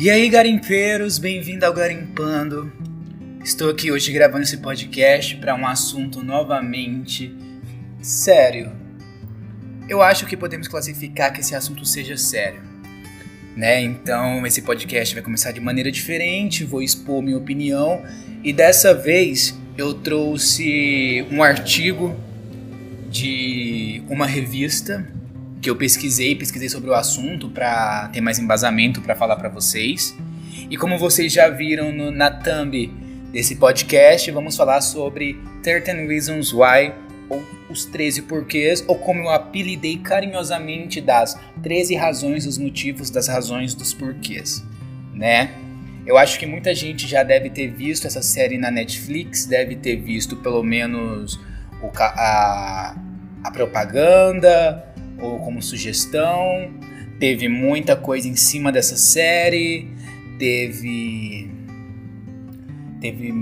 E 0.00 0.08
aí, 0.10 0.28
garimpeiros, 0.28 1.18
bem-vindo 1.18 1.66
ao 1.66 1.72
Garimpando. 1.72 2.72
Estou 3.42 3.68
aqui 3.68 3.90
hoje 3.90 4.12
gravando 4.12 4.44
esse 4.44 4.58
podcast 4.58 5.34
para 5.38 5.56
um 5.56 5.66
assunto 5.66 6.22
novamente 6.22 7.34
sério. 8.00 8.70
Eu 9.88 10.00
acho 10.00 10.24
que 10.24 10.36
podemos 10.36 10.68
classificar 10.68 11.32
que 11.32 11.40
esse 11.40 11.52
assunto 11.52 11.84
seja 11.84 12.16
sério. 12.16 12.62
Né? 13.56 13.80
Então, 13.80 14.46
esse 14.46 14.62
podcast 14.62 15.12
vai 15.12 15.24
começar 15.24 15.50
de 15.50 15.58
maneira 15.58 15.90
diferente, 15.90 16.62
vou 16.62 16.80
expor 16.80 17.20
minha 17.20 17.36
opinião 17.36 18.00
e 18.44 18.52
dessa 18.52 18.94
vez 18.94 19.58
eu 19.76 19.94
trouxe 19.94 21.26
um 21.28 21.42
artigo 21.42 22.14
de 23.10 24.00
uma 24.08 24.26
revista 24.26 25.12
que 25.60 25.68
eu 25.68 25.76
pesquisei, 25.76 26.34
pesquisei 26.34 26.68
sobre 26.68 26.90
o 26.90 26.94
assunto 26.94 27.48
para 27.48 28.08
ter 28.08 28.20
mais 28.20 28.38
embasamento 28.38 29.00
para 29.00 29.14
falar 29.14 29.36
para 29.36 29.48
vocês. 29.48 30.16
E 30.70 30.76
como 30.76 30.98
vocês 30.98 31.32
já 31.32 31.48
viram 31.48 31.92
no, 31.92 32.10
na 32.10 32.30
thumb 32.30 32.92
desse 33.32 33.56
podcast, 33.56 34.30
vamos 34.30 34.56
falar 34.56 34.80
sobre 34.80 35.38
13 35.62 36.06
Reasons 36.06 36.52
Why, 36.52 36.92
ou 37.28 37.42
os 37.68 37.84
13 37.84 38.22
porquês, 38.22 38.84
ou 38.86 38.96
como 38.96 39.22
eu 39.22 39.30
apelidei 39.30 39.98
carinhosamente 39.98 41.00
das 41.00 41.38
13 41.62 41.94
razões, 41.94 42.46
os 42.46 42.56
motivos 42.56 43.10
das 43.10 43.28
razões 43.28 43.74
dos 43.74 43.92
porquês, 43.92 44.64
né? 45.12 45.50
Eu 46.06 46.16
acho 46.16 46.38
que 46.38 46.46
muita 46.46 46.74
gente 46.74 47.06
já 47.06 47.22
deve 47.22 47.50
ter 47.50 47.68
visto 47.68 48.06
essa 48.06 48.22
série 48.22 48.56
na 48.56 48.70
Netflix, 48.70 49.44
deve 49.44 49.76
ter 49.76 49.96
visto 49.96 50.36
pelo 50.36 50.62
menos 50.62 51.38
o, 51.82 51.90
a, 51.98 52.96
a 53.44 53.50
propaganda, 53.50 54.87
ou 55.20 55.38
como 55.40 55.62
sugestão. 55.62 56.72
Teve 57.18 57.48
muita 57.48 57.96
coisa 57.96 58.28
em 58.28 58.36
cima 58.36 58.70
dessa 58.70 58.96
série. 58.96 59.88
Teve. 60.38 61.50
Teve 63.00 63.32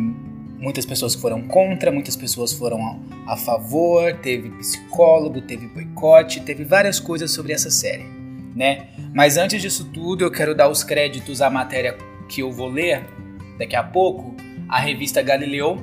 muitas 0.58 0.86
pessoas 0.86 1.14
que 1.14 1.20
foram 1.20 1.42
contra, 1.42 1.92
muitas 1.92 2.16
pessoas 2.16 2.52
foram 2.52 3.02
a, 3.26 3.36
favor. 3.36 4.14
Teve 4.14 4.50
psicólogo, 4.50 5.40
teve 5.40 5.66
boicote, 5.66 6.40
teve 6.40 6.64
várias 6.64 6.98
coisas 6.98 7.30
sobre 7.30 7.52
essa 7.52 7.70
série, 7.70 8.04
né? 8.54 8.88
Mas 9.14 9.36
antes 9.36 9.60
disso 9.60 9.90
tudo, 9.92 10.24
eu 10.24 10.30
quero 10.30 10.54
dar 10.54 10.68
os 10.68 10.82
créditos 10.82 11.40
à 11.40 11.50
matéria 11.50 11.96
que 12.28 12.42
eu 12.42 12.52
vou 12.52 12.68
ler 12.68 13.04
daqui 13.58 13.76
a 13.76 13.82
pouco, 13.82 14.34
a 14.68 14.78
revista 14.78 15.22
Galileu, 15.22 15.78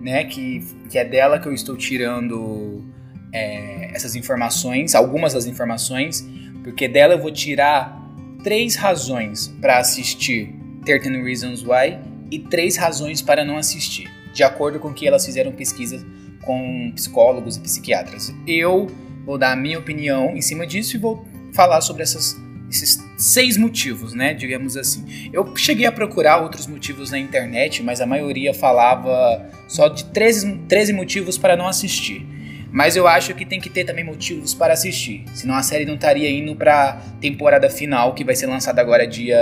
né? 0.00 0.24
Que, 0.24 0.64
que 0.90 0.98
é 0.98 1.04
dela 1.04 1.38
que 1.38 1.46
eu 1.46 1.52
estou 1.52 1.76
tirando 1.76 2.84
é, 3.32 3.90
essas 3.94 4.14
informações, 4.14 4.94
algumas 4.94 5.34
das 5.34 5.46
informações, 5.46 6.26
porque 6.62 6.88
dela 6.88 7.14
eu 7.14 7.20
vou 7.20 7.32
tirar 7.32 7.98
três 8.42 8.76
razões 8.76 9.48
para 9.60 9.78
assistir 9.78 10.54
13 10.84 11.22
Reasons 11.22 11.62
Why 11.62 11.98
e 12.30 12.38
três 12.38 12.76
razões 12.76 13.22
para 13.22 13.44
não 13.44 13.56
assistir, 13.56 14.10
de 14.32 14.42
acordo 14.42 14.78
com 14.78 14.92
que 14.92 15.06
elas 15.06 15.24
fizeram 15.24 15.52
pesquisas 15.52 16.04
com 16.42 16.92
psicólogos 16.94 17.56
e 17.56 17.60
psiquiatras. 17.60 18.34
Eu 18.46 18.86
vou 19.24 19.36
dar 19.36 19.52
a 19.52 19.56
minha 19.56 19.78
opinião 19.78 20.36
em 20.36 20.40
cima 20.40 20.66
disso 20.66 20.96
e 20.96 20.98
vou 20.98 21.26
falar 21.52 21.80
sobre 21.80 22.02
essas, 22.02 22.36
esses 22.70 22.98
seis 23.18 23.56
motivos, 23.56 24.14
né? 24.14 24.32
Digamos 24.32 24.76
assim. 24.76 25.30
Eu 25.32 25.54
cheguei 25.56 25.86
a 25.86 25.92
procurar 25.92 26.38
outros 26.38 26.66
motivos 26.66 27.10
na 27.10 27.18
internet, 27.18 27.82
mas 27.82 28.00
a 28.00 28.06
maioria 28.06 28.54
falava 28.54 29.50
só 29.66 29.88
de 29.88 30.04
13, 30.06 30.60
13 30.68 30.92
motivos 30.92 31.36
para 31.36 31.56
não 31.56 31.66
assistir. 31.66 32.26
Mas 32.70 32.96
eu 32.96 33.08
acho 33.08 33.34
que 33.34 33.44
tem 33.44 33.60
que 33.60 33.70
ter 33.70 33.84
também 33.84 34.04
motivos 34.04 34.52
para 34.54 34.74
assistir. 34.74 35.24
Senão 35.34 35.54
a 35.54 35.62
série 35.62 35.86
não 35.86 35.94
estaria 35.94 36.30
indo 36.30 36.54
pra 36.54 37.00
temporada 37.20 37.70
final, 37.70 38.14
que 38.14 38.24
vai 38.24 38.36
ser 38.36 38.46
lançada 38.46 38.80
agora 38.80 39.06
dia, 39.06 39.38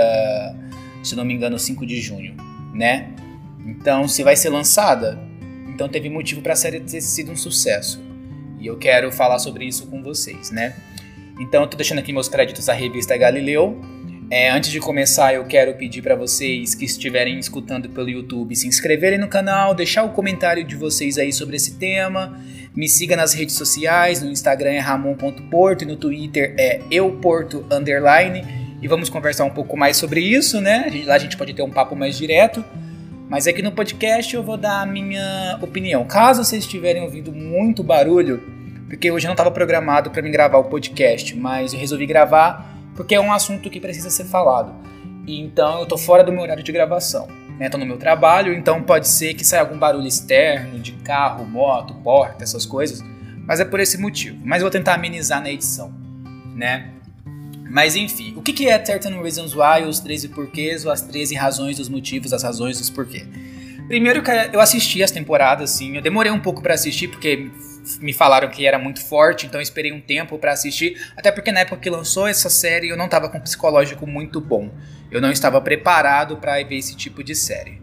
se 1.03 1.15
não 1.15 1.25
me 1.25 1.33
engano, 1.33 1.59
5 1.59 1.85
de 1.85 1.99
junho, 1.99 2.35
né? 2.73 3.09
Então, 3.65 4.07
se 4.07 4.23
vai 4.23 4.35
ser 4.35 4.49
lançada, 4.49 5.19
então 5.67 5.89
teve 5.89 6.09
motivo 6.09 6.41
para 6.41 6.53
a 6.53 6.55
série 6.55 6.79
ter 6.79 7.01
sido 7.01 7.31
um 7.31 7.35
sucesso. 7.35 8.01
E 8.59 8.65
eu 8.65 8.77
quero 8.77 9.11
falar 9.11 9.39
sobre 9.39 9.65
isso 9.65 9.87
com 9.87 10.01
vocês, 10.01 10.49
né? 10.49 10.73
Então, 11.39 11.61
eu 11.61 11.67
tô 11.67 11.75
deixando 11.75 11.99
aqui 11.99 12.13
meus 12.13 12.29
créditos 12.29 12.69
à 12.69 12.73
revista 12.73 13.15
Galileu. 13.17 13.79
É, 14.29 14.49
antes 14.49 14.69
de 14.69 14.79
começar, 14.79 15.33
eu 15.33 15.45
quero 15.45 15.73
pedir 15.75 16.01
para 16.01 16.15
vocês 16.15 16.75
que 16.75 16.83
estiverem 16.83 17.39
escutando 17.39 17.89
pelo 17.89 18.09
YouTube 18.09 18.55
se 18.55 18.67
inscreverem 18.67 19.17
no 19.17 19.27
canal, 19.27 19.73
deixar 19.73 20.03
o 20.03 20.09
comentário 20.09 20.63
de 20.63 20.75
vocês 20.75 21.17
aí 21.17 21.31
sobre 21.31 21.55
esse 21.55 21.75
tema 21.75 22.37
me 22.77 22.87
siga 22.87 23.15
nas 23.15 23.33
redes 23.33 23.55
sociais, 23.55 24.21
no 24.21 24.29
Instagram 24.29 24.73
é 24.73 24.77
ramon.porto 24.77 25.83
e 25.83 25.87
no 25.87 25.95
Twitter 25.95 26.53
é 26.59 26.79
euporto. 26.91 27.65
E 28.79 28.87
vamos 28.87 29.09
conversar 29.09 29.45
um 29.45 29.49
pouco 29.49 29.75
mais 29.75 29.97
sobre 29.97 30.21
isso, 30.21 30.61
né? 30.61 30.87
Lá 31.07 31.15
a 31.15 31.17
gente 31.17 31.35
pode 31.35 31.55
ter 31.55 31.63
um 31.63 31.71
papo 31.71 31.95
mais 31.95 32.15
direto. 32.15 32.63
Mas 33.27 33.47
aqui 33.47 33.63
no 33.63 33.71
podcast 33.71 34.35
eu 34.35 34.43
vou 34.43 34.57
dar 34.57 34.83
a 34.83 34.85
minha 34.85 35.57
opinião. 35.59 36.05
Caso 36.05 36.43
vocês 36.43 36.65
estiverem 36.65 37.01
ouvindo 37.01 37.31
muito 37.33 37.81
barulho, 37.81 38.43
porque 38.87 39.09
hoje 39.09 39.25
não 39.25 39.33
estava 39.33 39.49
programado 39.49 40.11
para 40.11 40.21
me 40.21 40.29
gravar 40.29 40.59
o 40.59 40.65
podcast, 40.65 41.35
mas 41.35 41.73
eu 41.73 41.79
resolvi 41.79 42.05
gravar 42.05 42.76
porque 42.97 43.15
é 43.15 43.21
um 43.21 43.31
assunto 43.31 43.69
que 43.69 43.79
precisa 43.79 44.09
ser 44.09 44.25
falado. 44.25 44.73
Então 45.25 45.79
eu 45.79 45.85
tô 45.85 45.97
fora 45.97 46.23
do 46.23 46.33
meu 46.33 46.41
horário 46.41 46.63
de 46.63 46.71
gravação 46.73 47.27
né, 47.57 47.69
tô 47.69 47.77
no 47.77 47.85
meu 47.85 47.97
trabalho, 47.97 48.53
então 48.53 48.81
pode 48.83 49.07
ser 49.07 49.33
que 49.33 49.43
saia 49.43 49.61
algum 49.61 49.77
barulho 49.77 50.07
externo 50.07 50.79
de 50.79 50.91
carro, 50.93 51.45
moto, 51.45 51.93
porta, 51.95 52.43
essas 52.43 52.65
coisas, 52.65 53.03
mas 53.45 53.59
é 53.59 53.65
por 53.65 53.79
esse 53.79 53.97
motivo. 53.97 54.37
Mas 54.43 54.61
vou 54.61 54.69
tentar 54.69 54.93
amenizar 54.93 55.41
na 55.41 55.51
edição, 55.51 55.91
né? 56.55 56.91
Mas 57.69 57.95
enfim, 57.95 58.33
o 58.35 58.41
que 58.41 58.69
é 58.69 58.77
13 58.77 59.09
Reasons 59.21 59.53
Why, 59.53 59.83
os 59.87 59.99
13 59.99 60.29
porquês, 60.29 60.85
ou 60.85 60.91
as 60.91 61.01
13 61.01 61.35
razões 61.35 61.77
dos 61.77 61.89
motivos, 61.89 62.31
as 62.31 62.43
razões 62.43 62.77
dos 62.77 62.89
porquês? 62.89 63.27
Primeiro 63.87 64.21
que 64.21 64.31
eu 64.51 64.59
assisti 64.59 65.01
as 65.01 65.11
temporadas, 65.11 65.71
sim, 65.71 65.95
eu 65.95 66.01
demorei 66.01 66.31
um 66.31 66.39
pouco 66.39 66.61
para 66.61 66.73
assistir 66.73 67.07
porque 67.07 67.49
me 68.01 68.11
falaram 68.11 68.49
que 68.49 68.65
era 68.65 68.77
muito 68.77 69.01
forte, 69.01 69.45
então 69.45 69.59
eu 69.59 69.63
esperei 69.63 69.93
um 69.93 70.01
tempo 70.01 70.37
para 70.37 70.51
assistir, 70.51 71.01
até 71.15 71.31
porque 71.31 71.53
na 71.53 71.61
época 71.61 71.81
que 71.81 71.89
lançou 71.89 72.27
essa 72.27 72.49
série 72.49 72.89
eu 72.89 72.97
não 72.97 73.07
tava 73.07 73.29
com 73.29 73.39
psicológico 73.39 74.05
muito 74.05 74.41
bom. 74.41 74.69
Eu 75.09 75.21
não 75.21 75.31
estava 75.31 75.61
preparado 75.61 76.35
para 76.35 76.61
ver 76.63 76.75
esse 76.75 76.95
tipo 76.95 77.23
de 77.23 77.33
série, 77.33 77.81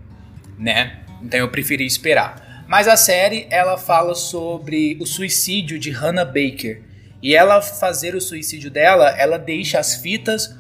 né? 0.59 1.01
Então 1.23 1.41
eu 1.41 1.49
preferi 1.49 1.87
esperar. 1.87 2.65
Mas 2.69 2.87
a 2.87 2.97
série 2.97 3.47
ela 3.51 3.79
fala 3.79 4.15
sobre 4.15 4.99
o 5.01 5.07
suicídio 5.07 5.79
de 5.79 5.91
Hannah 5.91 6.25
Baker. 6.25 6.83
E 7.23 7.35
ela 7.35 7.63
fazer 7.63 8.15
o 8.15 8.21
suicídio 8.21 8.71
dela, 8.71 9.09
ela 9.19 9.39
deixa 9.39 9.79
as 9.79 9.97
fitas 9.97 10.55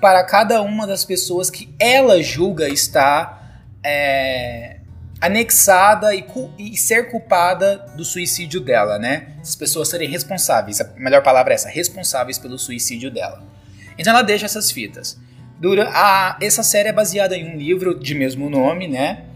para 0.00 0.24
cada 0.24 0.60
uma 0.60 0.84
das 0.84 1.04
pessoas 1.04 1.48
que 1.48 1.72
ela 1.78 2.20
julga 2.20 2.68
estar 2.68 3.62
é, 3.84 4.71
anexada 5.22 6.12
e, 6.12 6.24
e, 6.58 6.76
ser 6.76 7.08
culpada 7.08 7.78
do 7.96 8.04
suicídio 8.04 8.60
dela, 8.60 8.98
né? 8.98 9.28
As 9.40 9.54
pessoas 9.54 9.88
serem 9.88 10.08
responsáveis, 10.08 10.80
a 10.80 10.92
melhor 10.96 11.22
palavra 11.22 11.52
é 11.52 11.54
essa, 11.54 11.68
responsáveis 11.68 12.38
pelo 12.38 12.58
suicídio 12.58 13.08
dela. 13.08 13.44
Então 13.96 14.12
ela 14.12 14.22
deixa 14.22 14.46
essas 14.46 14.72
fitas. 14.72 15.16
Dura, 15.60 15.88
a, 15.92 16.36
essa 16.42 16.64
série 16.64 16.88
é 16.88 16.92
baseada 16.92 17.36
em 17.36 17.54
um 17.54 17.56
livro 17.56 17.96
de 17.96 18.16
mesmo 18.16 18.50
nome, 18.50 18.88
né? 18.88 19.26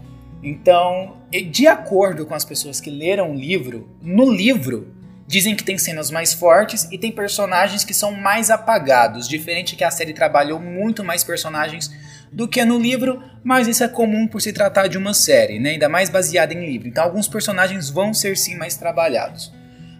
Então, 0.43 1.21
de 1.31 1.67
acordo 1.67 2.25
com 2.25 2.35
as 2.35 2.43
pessoas 2.43 2.81
que 2.81 2.89
leram 2.89 3.31
o 3.31 3.35
livro, 3.35 3.89
no 4.01 4.29
livro 4.29 4.93
dizem 5.27 5.55
que 5.55 5.63
tem 5.63 5.77
cenas 5.77 6.09
mais 6.09 6.33
fortes 6.33 6.87
e 6.89 6.97
tem 6.97 7.11
personagens 7.11 7.83
que 7.83 7.93
são 7.93 8.13
mais 8.13 8.49
apagados, 8.49 9.27
diferente 9.27 9.75
que 9.75 9.83
a 9.83 9.91
série 9.91 10.13
trabalhou 10.13 10.59
muito 10.59 11.03
mais 11.03 11.23
personagens 11.23 11.91
do 12.31 12.47
que 12.47 12.63
no 12.63 12.79
livro, 12.79 13.21
mas 13.43 13.67
isso 13.67 13.83
é 13.83 13.87
comum 13.87 14.25
por 14.25 14.41
se 14.41 14.53
tratar 14.53 14.87
de 14.87 14.97
uma 14.97 15.13
série, 15.13 15.59
né? 15.59 15.71
ainda 15.71 15.89
mais 15.89 16.09
baseada 16.09 16.53
em 16.53 16.65
livro. 16.65 16.87
Então 16.87 17.03
alguns 17.03 17.27
personagens 17.27 17.89
vão 17.89 18.13
ser 18.13 18.37
sim 18.37 18.55
mais 18.55 18.77
trabalhados. 18.77 19.53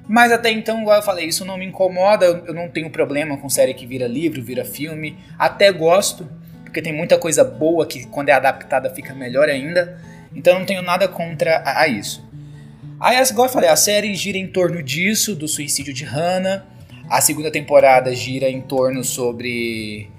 Mas 0.08 0.32
até 0.32 0.50
então, 0.50 0.82
igual 0.82 0.98
eu 0.98 1.04
falei, 1.04 1.28
isso 1.28 1.44
não 1.44 1.58
me 1.58 1.66
incomoda, 1.66 2.26
eu 2.26 2.54
não 2.54 2.70
tenho 2.70 2.90
problema 2.90 3.38
com 3.38 3.50
série 3.50 3.74
que 3.74 3.86
vira 3.86 4.08
livro, 4.08 4.42
vira 4.42 4.64
filme. 4.64 5.18
Até 5.38 5.70
gosto, 5.72 6.30
porque 6.64 6.82
tem 6.82 6.94
muita 6.94 7.18
coisa 7.18 7.44
boa 7.44 7.86
que 7.86 8.08
quando 8.08 8.30
é 8.30 8.32
adaptada 8.32 8.90
fica 8.90 9.14
melhor 9.14 9.50
ainda. 9.50 10.00
Então 10.34 10.60
não 10.60 10.66
tenho 10.66 10.82
nada 10.82 11.08
contra 11.10 11.62
a 11.66 11.88
isso. 11.88 12.27
Aí, 13.00 13.22
igual 13.22 13.48
eu 13.48 13.54
falei, 13.54 13.70
a 13.70 13.76
série 13.76 14.14
gira 14.16 14.38
em 14.38 14.48
torno 14.48 14.82
disso, 14.82 15.36
do 15.36 15.48
suicídio 15.48 15.94
de 15.94 16.04
Hannah. 16.04 16.66
A 17.10 17.22
segunda 17.22 17.52
temporada 17.52 18.14
gira 18.16 18.50
em 18.50 18.62
torno 18.62 19.04
sobre, 19.04 20.10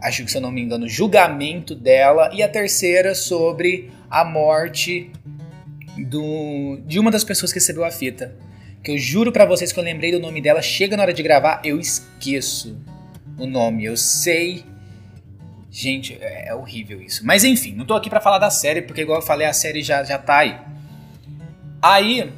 acho 0.00 0.24
que 0.24 0.30
se 0.30 0.38
eu 0.38 0.42
não 0.42 0.50
me 0.50 0.60
engano, 0.60 0.88
julgamento 0.88 1.74
dela. 1.74 2.30
E 2.32 2.42
a 2.42 2.48
terceira 2.48 3.14
sobre 3.14 3.90
a 4.10 4.24
morte 4.24 5.10
do, 6.08 6.80
de 6.86 6.98
uma 6.98 7.10
das 7.10 7.22
pessoas 7.22 7.52
que 7.52 7.58
recebeu 7.58 7.84
a 7.84 7.90
fita 7.90 8.34
que 8.82 8.90
eu 8.90 8.98
juro 8.98 9.30
para 9.30 9.44
vocês 9.44 9.72
que 9.72 9.78
eu 9.78 9.84
lembrei 9.84 10.10
do 10.10 10.18
nome 10.18 10.40
dela, 10.40 10.60
chega 10.60 10.96
na 10.96 11.04
hora 11.04 11.12
de 11.12 11.22
gravar, 11.22 11.60
eu 11.64 11.78
esqueço 11.78 12.76
o 13.38 13.46
nome. 13.46 13.84
Eu 13.84 13.96
sei. 13.96 14.64
Gente, 15.70 16.18
é, 16.20 16.48
é 16.48 16.54
horrível 16.54 17.00
isso. 17.00 17.24
Mas 17.24 17.44
enfim, 17.44 17.74
não 17.74 17.86
tô 17.86 17.94
aqui 17.94 18.10
para 18.10 18.20
falar 18.20 18.38
da 18.38 18.50
série, 18.50 18.82
porque 18.82 19.02
igual 19.02 19.20
eu 19.20 19.26
falei, 19.26 19.46
a 19.46 19.52
série 19.52 19.82
já, 19.82 20.02
já 20.02 20.18
tá 20.18 20.38
aí. 20.38 20.58
Aí, 21.82 22.32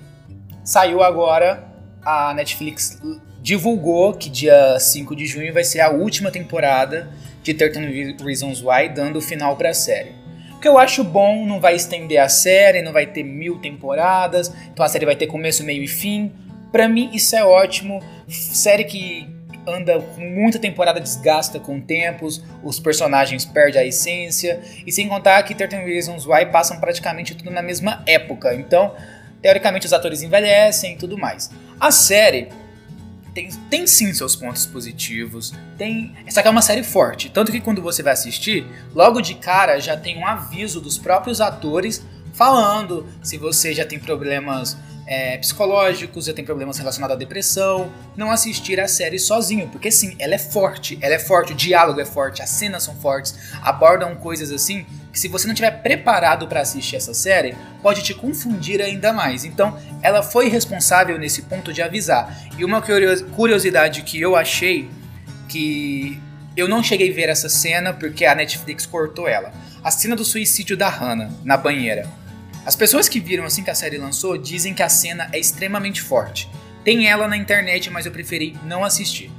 saiu 0.64 1.02
agora, 1.02 1.62
a 2.02 2.32
Netflix 2.32 2.98
divulgou 3.42 4.14
que 4.14 4.30
dia 4.30 4.80
5 4.80 5.14
de 5.14 5.26
junho 5.26 5.52
vai 5.52 5.62
ser 5.62 5.80
a 5.80 5.90
última 5.90 6.30
temporada 6.30 7.10
de 7.42 7.52
13 7.52 8.16
Reasons 8.24 8.62
Why 8.62 8.88
dando 8.88 9.18
o 9.18 9.20
final 9.20 9.54
para 9.54 9.68
a 9.68 9.74
série. 9.74 10.12
O 10.54 10.60
que 10.60 10.66
eu 10.66 10.78
acho 10.78 11.04
bom, 11.04 11.44
não 11.44 11.60
vai 11.60 11.74
estender 11.74 12.22
a 12.22 12.28
série, 12.30 12.80
não 12.80 12.90
vai 12.90 13.04
ter 13.04 13.22
mil 13.22 13.58
temporadas, 13.58 14.50
então 14.72 14.82
a 14.82 14.88
série 14.88 15.04
vai 15.04 15.14
ter 15.14 15.26
começo, 15.26 15.62
meio 15.62 15.82
e 15.82 15.88
fim. 15.88 16.32
Para 16.72 16.88
mim 16.88 17.10
isso 17.12 17.36
é 17.36 17.44
ótimo. 17.44 18.02
Série 18.26 18.84
que 18.84 19.28
anda 19.66 20.00
com 20.00 20.22
muita 20.22 20.58
temporada 20.58 20.98
desgasta 20.98 21.60
com 21.60 21.82
tempos, 21.82 22.42
os 22.62 22.80
personagens 22.80 23.44
perdem 23.44 23.82
a 23.82 23.84
essência, 23.84 24.62
e 24.86 24.90
sem 24.90 25.06
contar 25.06 25.42
que 25.42 25.54
13 25.54 25.84
Reasons 25.84 26.26
Why 26.26 26.46
passam 26.46 26.80
praticamente 26.80 27.34
tudo 27.34 27.50
na 27.50 27.60
mesma 27.60 28.02
época. 28.06 28.54
Então, 28.54 28.94
teoricamente 29.44 29.84
os 29.84 29.92
atores 29.92 30.22
envelhecem 30.22 30.94
e 30.94 30.96
tudo 30.96 31.18
mais. 31.18 31.50
A 31.78 31.90
série 31.90 32.48
tem, 33.34 33.50
tem 33.68 33.86
sim 33.86 34.10
seus 34.14 34.34
pontos 34.34 34.64
positivos, 34.64 35.52
tem. 35.76 36.14
Essa 36.24 36.40
aqui 36.40 36.48
é 36.48 36.50
uma 36.50 36.62
série 36.62 36.82
forte, 36.82 37.28
tanto 37.28 37.52
que 37.52 37.60
quando 37.60 37.82
você 37.82 38.02
vai 38.02 38.14
assistir, 38.14 38.66
logo 38.94 39.20
de 39.20 39.34
cara 39.34 39.78
já 39.78 39.98
tem 39.98 40.16
um 40.16 40.26
aviso 40.26 40.80
dos 40.80 40.96
próprios 40.96 41.42
atores 41.42 42.02
falando 42.32 43.06
se 43.22 43.36
você 43.36 43.74
já 43.74 43.84
tem 43.84 43.98
problemas 43.98 44.78
é, 45.06 45.36
psicológicos, 45.36 46.24
já 46.24 46.32
tem 46.32 46.42
problemas 46.42 46.78
relacionados 46.78 47.14
à 47.14 47.18
depressão, 47.18 47.92
não 48.16 48.30
assistir 48.30 48.80
a 48.80 48.88
série 48.88 49.18
sozinho, 49.18 49.68
porque 49.68 49.90
sim, 49.90 50.16
ela 50.18 50.36
é 50.36 50.38
forte, 50.38 50.98
ela 51.02 51.16
é 51.16 51.18
forte, 51.18 51.52
o 51.52 51.54
diálogo 51.54 52.00
é 52.00 52.06
forte, 52.06 52.40
as 52.40 52.48
cenas 52.48 52.82
são 52.82 52.94
fortes, 52.94 53.38
abordam 53.62 54.16
coisas 54.16 54.50
assim 54.50 54.86
que 55.14 55.20
se 55.20 55.28
você 55.28 55.46
não 55.46 55.54
estiver 55.54 55.70
preparado 55.80 56.48
para 56.48 56.60
assistir 56.60 56.96
essa 56.96 57.14
série, 57.14 57.54
pode 57.80 58.02
te 58.02 58.12
confundir 58.12 58.82
ainda 58.82 59.12
mais. 59.12 59.44
Então, 59.44 59.78
ela 60.02 60.24
foi 60.24 60.48
responsável 60.48 61.16
nesse 61.16 61.42
ponto 61.42 61.72
de 61.72 61.80
avisar. 61.80 62.36
E 62.58 62.64
uma 62.64 62.82
curiosidade 62.82 64.02
que 64.02 64.20
eu 64.20 64.34
achei 64.34 64.90
que 65.48 66.20
eu 66.56 66.66
não 66.66 66.82
cheguei 66.82 67.12
a 67.12 67.14
ver 67.14 67.28
essa 67.28 67.48
cena 67.48 67.92
porque 67.92 68.24
a 68.24 68.34
Netflix 68.34 68.86
cortou 68.86 69.28
ela. 69.28 69.52
A 69.84 69.90
cena 69.92 70.16
do 70.16 70.24
suicídio 70.24 70.76
da 70.76 70.88
Hannah 70.88 71.30
na 71.44 71.56
banheira. 71.56 72.10
As 72.66 72.74
pessoas 72.74 73.08
que 73.08 73.20
viram 73.20 73.44
assim 73.44 73.62
que 73.62 73.70
a 73.70 73.74
série 73.74 73.98
lançou 73.98 74.36
dizem 74.36 74.74
que 74.74 74.82
a 74.82 74.88
cena 74.88 75.28
é 75.32 75.38
extremamente 75.38 76.02
forte. 76.02 76.50
Tem 76.82 77.06
ela 77.06 77.28
na 77.28 77.36
internet, 77.36 77.88
mas 77.88 78.04
eu 78.04 78.10
preferi 78.10 78.58
não 78.64 78.82
assistir. 78.82 79.30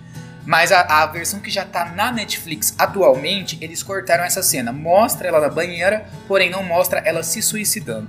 Mas 0.45 0.71
a, 0.71 0.81
a 0.81 1.05
versão 1.07 1.39
que 1.39 1.49
já 1.49 1.65
tá 1.65 1.85
na 1.85 2.11
Netflix 2.11 2.75
atualmente, 2.77 3.57
eles 3.61 3.81
cortaram 3.81 4.23
essa 4.23 4.43
cena. 4.43 4.71
Mostra 4.71 5.27
ela 5.27 5.41
na 5.41 5.49
banheira, 5.49 6.05
porém 6.27 6.49
não 6.49 6.63
mostra 6.63 6.99
ela 6.99 7.23
se 7.23 7.41
suicidando. 7.41 8.07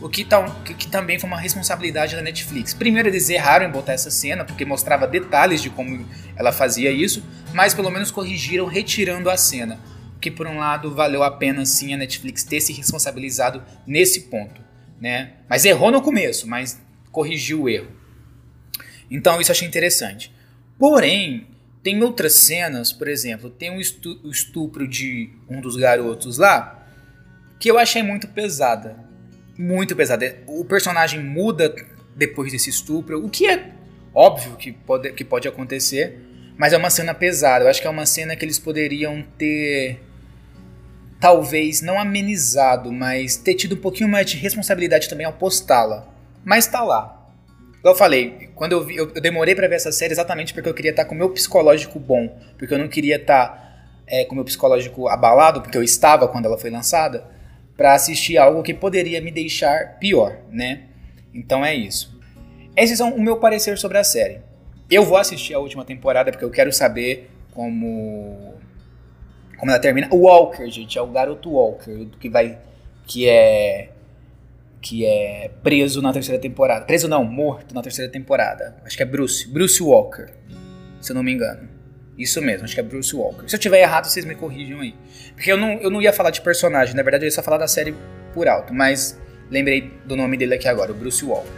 O 0.00 0.08
que, 0.08 0.24
tá, 0.24 0.42
que, 0.64 0.74
que, 0.74 0.86
também 0.86 1.18
foi 1.18 1.28
uma 1.28 1.38
responsabilidade 1.38 2.16
da 2.16 2.22
Netflix. 2.22 2.72
Primeiro, 2.72 3.08
eles 3.08 3.28
erraram 3.28 3.66
em 3.66 3.70
botar 3.70 3.92
essa 3.92 4.10
cena, 4.10 4.44
porque 4.44 4.64
mostrava 4.64 5.06
detalhes 5.06 5.60
de 5.62 5.68
como 5.68 6.06
ela 6.36 6.52
fazia 6.52 6.90
isso, 6.90 7.22
mas 7.52 7.74
pelo 7.74 7.90
menos 7.90 8.10
corrigiram 8.10 8.66
retirando 8.66 9.28
a 9.28 9.36
cena 9.36 9.78
que 10.20 10.30
por 10.30 10.46
um 10.46 10.58
lado 10.58 10.94
valeu 10.94 11.22
a 11.22 11.30
pena 11.30 11.64
sim 11.64 11.94
a 11.94 11.96
Netflix 11.96 12.44
ter 12.44 12.60
se 12.60 12.72
responsabilizado 12.72 13.62
nesse 13.86 14.22
ponto, 14.22 14.60
né? 15.00 15.32
Mas 15.48 15.64
errou 15.64 15.90
no 15.90 16.02
começo, 16.02 16.46
mas 16.46 16.80
corrigiu 17.10 17.62
o 17.62 17.68
erro. 17.68 17.88
Então 19.10 19.40
isso 19.40 19.50
eu 19.50 19.54
achei 19.54 19.66
interessante. 19.66 20.32
Porém, 20.78 21.46
tem 21.82 22.02
outras 22.02 22.34
cenas, 22.34 22.92
por 22.92 23.08
exemplo, 23.08 23.48
tem 23.48 23.76
o 23.76 23.80
estupro 24.30 24.86
de 24.86 25.30
um 25.48 25.60
dos 25.60 25.76
garotos 25.76 26.36
lá, 26.36 26.86
que 27.58 27.70
eu 27.70 27.78
achei 27.78 28.02
muito 28.02 28.28
pesada. 28.28 28.96
Muito 29.56 29.94
pesada. 29.96 30.38
O 30.46 30.64
personagem 30.64 31.22
muda 31.22 31.74
depois 32.14 32.52
desse 32.52 32.70
estupro, 32.70 33.24
o 33.24 33.28
que 33.28 33.46
é 33.46 33.72
óbvio 34.14 34.56
que 34.56 34.72
pode, 34.72 35.12
que 35.12 35.24
pode 35.24 35.48
acontecer, 35.48 36.18
mas 36.56 36.72
é 36.72 36.76
uma 36.76 36.90
cena 36.90 37.14
pesada. 37.14 37.64
Eu 37.64 37.68
acho 37.68 37.80
que 37.80 37.86
é 37.86 37.90
uma 37.90 38.06
cena 38.06 38.36
que 38.36 38.44
eles 38.44 38.58
poderiam 38.58 39.22
ter 39.38 40.00
talvez 41.18 41.82
não 41.82 41.98
amenizado, 41.98 42.90
mas 42.90 43.36
ter 43.36 43.54
tido 43.54 43.74
um 43.74 43.78
pouquinho 43.78 44.08
mais 44.08 44.26
de 44.26 44.36
responsabilidade 44.36 45.08
também 45.08 45.26
ao 45.26 45.34
postá-la. 45.34 46.08
Mas 46.44 46.66
tá 46.66 46.82
lá. 46.82 47.19
Igual 47.80 47.94
eu 47.94 47.98
falei, 47.98 48.50
quando 48.54 48.72
eu, 48.72 48.84
vi, 48.84 48.96
eu, 48.96 49.10
eu 49.14 49.20
demorei 49.20 49.54
para 49.54 49.66
ver 49.66 49.74
essa 49.74 49.90
série 49.90 50.12
exatamente 50.12 50.54
porque 50.54 50.68
eu 50.68 50.74
queria 50.74 50.92
estar 50.92 51.02
tá 51.02 51.08
com 51.08 51.14
o 51.14 51.18
meu 51.18 51.30
psicológico 51.30 51.98
bom, 51.98 52.38
porque 52.56 52.72
eu 52.72 52.78
não 52.78 52.88
queria 52.88 53.16
estar 53.16 53.48
tá, 53.48 53.86
é, 54.06 54.24
com 54.24 54.32
o 54.32 54.34
meu 54.36 54.44
psicológico 54.44 55.08
abalado, 55.08 55.62
porque 55.62 55.76
eu 55.76 55.82
estava 55.82 56.28
quando 56.28 56.44
ela 56.44 56.58
foi 56.58 56.70
lançada, 56.70 57.24
para 57.76 57.94
assistir 57.94 58.36
algo 58.36 58.62
que 58.62 58.74
poderia 58.74 59.20
me 59.20 59.30
deixar 59.30 59.98
pior, 59.98 60.36
né? 60.50 60.82
Então 61.32 61.64
é 61.64 61.74
isso. 61.74 62.18
Esses 62.76 62.98
são 62.98 63.14
o 63.14 63.20
meu 63.20 63.38
parecer 63.38 63.78
sobre 63.78 63.98
a 63.98 64.04
série. 64.04 64.40
Eu 64.90 65.04
vou 65.04 65.16
assistir 65.16 65.54
a 65.54 65.58
última 65.58 65.84
temporada 65.84 66.30
porque 66.30 66.44
eu 66.44 66.50
quero 66.50 66.72
saber 66.72 67.30
como 67.52 68.50
como 69.60 69.70
ela 69.70 69.78
termina. 69.78 70.08
O 70.10 70.22
Walker, 70.22 70.68
gente, 70.70 70.96
é 70.96 71.02
o 71.02 71.06
garoto 71.06 71.50
Walker, 71.50 72.06
que 72.18 72.30
vai. 72.30 72.58
que 73.06 73.28
é. 73.28 73.90
Que 74.80 75.04
é 75.04 75.50
preso 75.62 76.00
na 76.00 76.12
terceira 76.12 76.40
temporada. 76.40 76.84
Preso 76.84 77.06
não, 77.06 77.24
morto 77.24 77.74
na 77.74 77.82
terceira 77.82 78.10
temporada. 78.10 78.76
Acho 78.84 78.96
que 78.96 79.02
é 79.02 79.06
Bruce. 79.06 79.46
Bruce 79.48 79.82
Walker, 79.82 80.28
se 81.00 81.12
eu 81.12 81.14
não 81.14 81.22
me 81.22 81.32
engano. 81.32 81.68
Isso 82.16 82.40
mesmo, 82.42 82.64
acho 82.64 82.74
que 82.74 82.80
é 82.80 82.82
Bruce 82.82 83.14
Walker. 83.14 83.48
Se 83.48 83.56
eu 83.56 83.60
tiver 83.60 83.80
errado, 83.80 84.04
vocês 84.04 84.24
me 84.24 84.34
corrijam 84.34 84.80
aí. 84.80 84.94
Porque 85.34 85.50
eu 85.50 85.56
não, 85.56 85.72
eu 85.80 85.90
não 85.90 86.02
ia 86.02 86.12
falar 86.12 86.30
de 86.30 86.40
personagem, 86.40 86.94
na 86.94 87.02
verdade 87.02 87.24
eu 87.24 87.26
ia 87.26 87.32
só 87.32 87.42
falar 87.42 87.56
da 87.56 87.68
série 87.68 87.94
por 88.34 88.46
alto, 88.46 88.74
mas 88.74 89.18
lembrei 89.50 89.90
do 90.04 90.16
nome 90.16 90.36
dele 90.36 90.54
aqui 90.54 90.68
agora, 90.68 90.92
o 90.92 90.94
Bruce 90.94 91.24
Walker. 91.24 91.48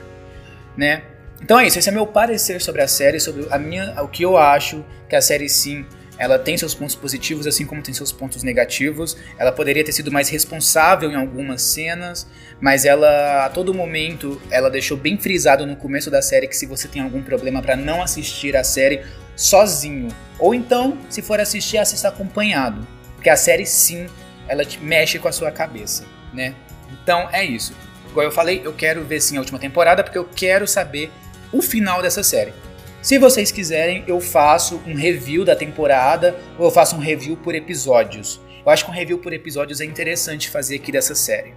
Né? 0.76 1.02
Então 1.42 1.58
é 1.58 1.66
isso, 1.66 1.78
esse 1.78 1.88
é 1.88 1.92
meu 1.92 2.06
parecer 2.06 2.60
sobre 2.60 2.80
a 2.80 2.86
série, 2.86 3.18
sobre 3.18 3.46
a 3.50 3.58
minha, 3.58 4.00
o 4.02 4.08
que 4.08 4.22
eu 4.22 4.36
acho 4.36 4.84
que 5.08 5.16
a 5.16 5.20
série 5.20 5.48
sim 5.48 5.84
ela 6.18 6.38
tem 6.38 6.56
seus 6.56 6.74
pontos 6.74 6.94
positivos, 6.94 7.46
assim 7.46 7.64
como 7.64 7.82
tem 7.82 7.92
seus 7.94 8.12
pontos 8.12 8.42
negativos. 8.42 9.16
Ela 9.38 9.50
poderia 9.50 9.84
ter 9.84 9.92
sido 9.92 10.12
mais 10.12 10.28
responsável 10.28 11.10
em 11.10 11.16
algumas 11.16 11.62
cenas, 11.62 12.26
mas 12.60 12.84
ela 12.84 13.46
a 13.46 13.48
todo 13.48 13.74
momento 13.74 14.40
ela 14.50 14.70
deixou 14.70 14.96
bem 14.96 15.18
frisado 15.18 15.66
no 15.66 15.76
começo 15.76 16.10
da 16.10 16.22
série 16.22 16.46
que 16.46 16.56
se 16.56 16.66
você 16.66 16.86
tem 16.86 17.02
algum 17.02 17.22
problema 17.22 17.62
para 17.62 17.76
não 17.76 18.02
assistir 18.02 18.56
a 18.56 18.62
série 18.62 19.02
sozinho, 19.34 20.08
ou 20.38 20.54
então, 20.54 20.98
se 21.08 21.22
for 21.22 21.40
assistir, 21.40 21.78
assista 21.78 22.08
acompanhado, 22.08 22.86
porque 23.14 23.30
a 23.30 23.36
série 23.36 23.64
sim, 23.64 24.06
ela 24.46 24.62
mexe 24.80 25.18
com 25.18 25.28
a 25.28 25.32
sua 25.32 25.50
cabeça, 25.50 26.04
né? 26.32 26.54
Então 26.90 27.28
é 27.32 27.44
isso. 27.44 27.74
Igual 28.10 28.26
eu 28.26 28.32
falei, 28.32 28.60
eu 28.62 28.74
quero 28.74 29.02
ver 29.04 29.20
sim 29.20 29.36
a 29.36 29.40
última 29.40 29.58
temporada 29.58 30.04
porque 30.04 30.18
eu 30.18 30.24
quero 30.24 30.66
saber 30.66 31.10
o 31.50 31.62
final 31.62 32.02
dessa 32.02 32.22
série. 32.22 32.52
Se 33.02 33.18
vocês 33.18 33.50
quiserem, 33.50 34.04
eu 34.06 34.20
faço 34.20 34.80
um 34.86 34.94
review 34.94 35.44
da 35.44 35.56
temporada 35.56 36.38
ou 36.56 36.66
eu 36.66 36.70
faço 36.70 36.94
um 36.94 37.00
review 37.00 37.36
por 37.36 37.52
episódios. 37.52 38.40
Eu 38.64 38.70
acho 38.70 38.84
que 38.84 38.92
um 38.92 38.94
review 38.94 39.18
por 39.18 39.32
episódios 39.32 39.80
é 39.80 39.84
interessante 39.84 40.48
fazer 40.48 40.76
aqui 40.76 40.92
dessa 40.92 41.12
série. 41.12 41.52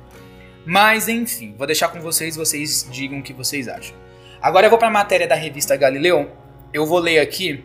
Mas 0.65 1.07
enfim, 1.07 1.53
vou 1.55 1.67
deixar 1.67 1.89
com 1.89 2.01
vocês, 2.01 2.35
vocês 2.35 2.87
digam 2.89 3.19
o 3.19 3.21
que 3.21 3.31
vocês 3.31 3.67
acham. 3.67 3.95
Agora 4.41 4.65
eu 4.65 4.71
vou 4.71 4.79
para 4.79 4.87
a 4.87 4.91
matéria 4.91 5.27
da 5.27 5.35
revista 5.35 5.75
Galileu. 5.75 6.31
Eu 6.73 6.87
vou 6.87 6.97
ler 6.97 7.19
aqui 7.19 7.63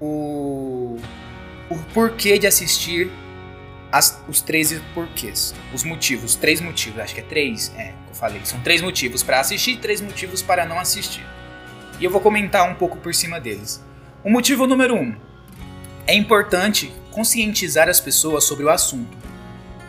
o, 0.00 0.96
o 1.68 1.76
porquê 1.92 2.38
de 2.38 2.46
assistir 2.46 3.10
as, 3.90 4.22
os 4.28 4.40
13 4.40 4.80
porquês. 4.94 5.52
Os 5.74 5.82
motivos, 5.82 6.36
três 6.36 6.60
motivos, 6.60 7.00
acho 7.00 7.12
que 7.12 7.20
é 7.22 7.24
três, 7.24 7.72
é, 7.76 7.86
que 7.86 8.10
eu 8.10 8.14
falei. 8.14 8.40
São 8.44 8.60
três 8.60 8.80
motivos 8.80 9.24
para 9.24 9.40
assistir, 9.40 9.78
três 9.78 10.00
motivos 10.00 10.42
para 10.42 10.64
não 10.64 10.78
assistir 10.78 11.26
e 11.98 12.04
eu 12.04 12.10
vou 12.10 12.20
comentar 12.20 12.68
um 12.68 12.74
pouco 12.74 12.98
por 12.98 13.14
cima 13.14 13.40
deles. 13.40 13.82
O 14.22 14.30
motivo 14.30 14.66
número 14.66 14.94
1. 14.94 14.98
Um, 14.98 15.14
é 16.06 16.14
importante 16.14 16.92
conscientizar 17.10 17.88
as 17.88 18.00
pessoas 18.00 18.44
sobre 18.44 18.64
o 18.64 18.70
assunto. 18.70 19.16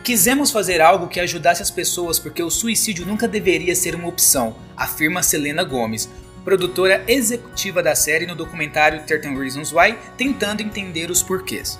Quisemos 0.02 0.50
fazer 0.50 0.80
algo 0.80 1.08
que 1.08 1.20
ajudasse 1.20 1.62
as 1.62 1.70
pessoas 1.70 2.18
porque 2.18 2.42
o 2.42 2.50
suicídio 2.50 3.04
nunca 3.04 3.28
deveria 3.28 3.74
ser 3.74 3.94
uma 3.94 4.08
opção, 4.08 4.56
afirma 4.76 5.22
Selena 5.22 5.62
Gomes, 5.62 6.08
produtora 6.44 7.04
executiva 7.06 7.82
da 7.82 7.94
série 7.94 8.26
no 8.26 8.34
documentário 8.34 9.02
13 9.04 9.34
Reasons 9.34 9.72
Why, 9.72 9.98
tentando 10.16 10.62
entender 10.62 11.10
os 11.10 11.22
porquês. 11.22 11.78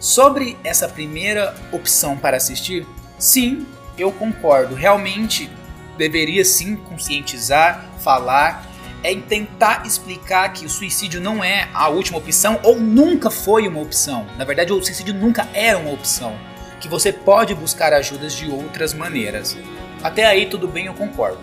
Sobre 0.00 0.56
essa 0.64 0.88
primeira 0.88 1.54
opção 1.70 2.16
para 2.16 2.36
assistir, 2.36 2.84
sim, 3.18 3.66
eu 3.96 4.10
concordo. 4.10 4.74
Realmente 4.74 5.48
deveria 5.96 6.44
sim 6.44 6.76
conscientizar, 6.76 7.84
falar 8.00 8.64
é 9.02 9.14
tentar 9.14 9.86
explicar 9.86 10.52
que 10.52 10.66
o 10.66 10.68
suicídio 10.68 11.20
não 11.20 11.42
é 11.42 11.68
a 11.72 11.88
última 11.88 12.18
opção 12.18 12.58
ou 12.62 12.78
nunca 12.78 13.30
foi 13.30 13.68
uma 13.68 13.80
opção. 13.80 14.26
Na 14.36 14.44
verdade, 14.44 14.72
o 14.72 14.82
suicídio 14.82 15.14
nunca 15.14 15.48
era 15.52 15.78
uma 15.78 15.92
opção. 15.92 16.36
Que 16.80 16.88
você 16.88 17.12
pode 17.12 17.54
buscar 17.54 17.92
ajudas 17.92 18.34
de 18.34 18.50
outras 18.50 18.94
maneiras. 18.94 19.56
Até 20.02 20.24
aí, 20.24 20.46
tudo 20.46 20.68
bem, 20.68 20.86
eu 20.86 20.94
concordo. 20.94 21.40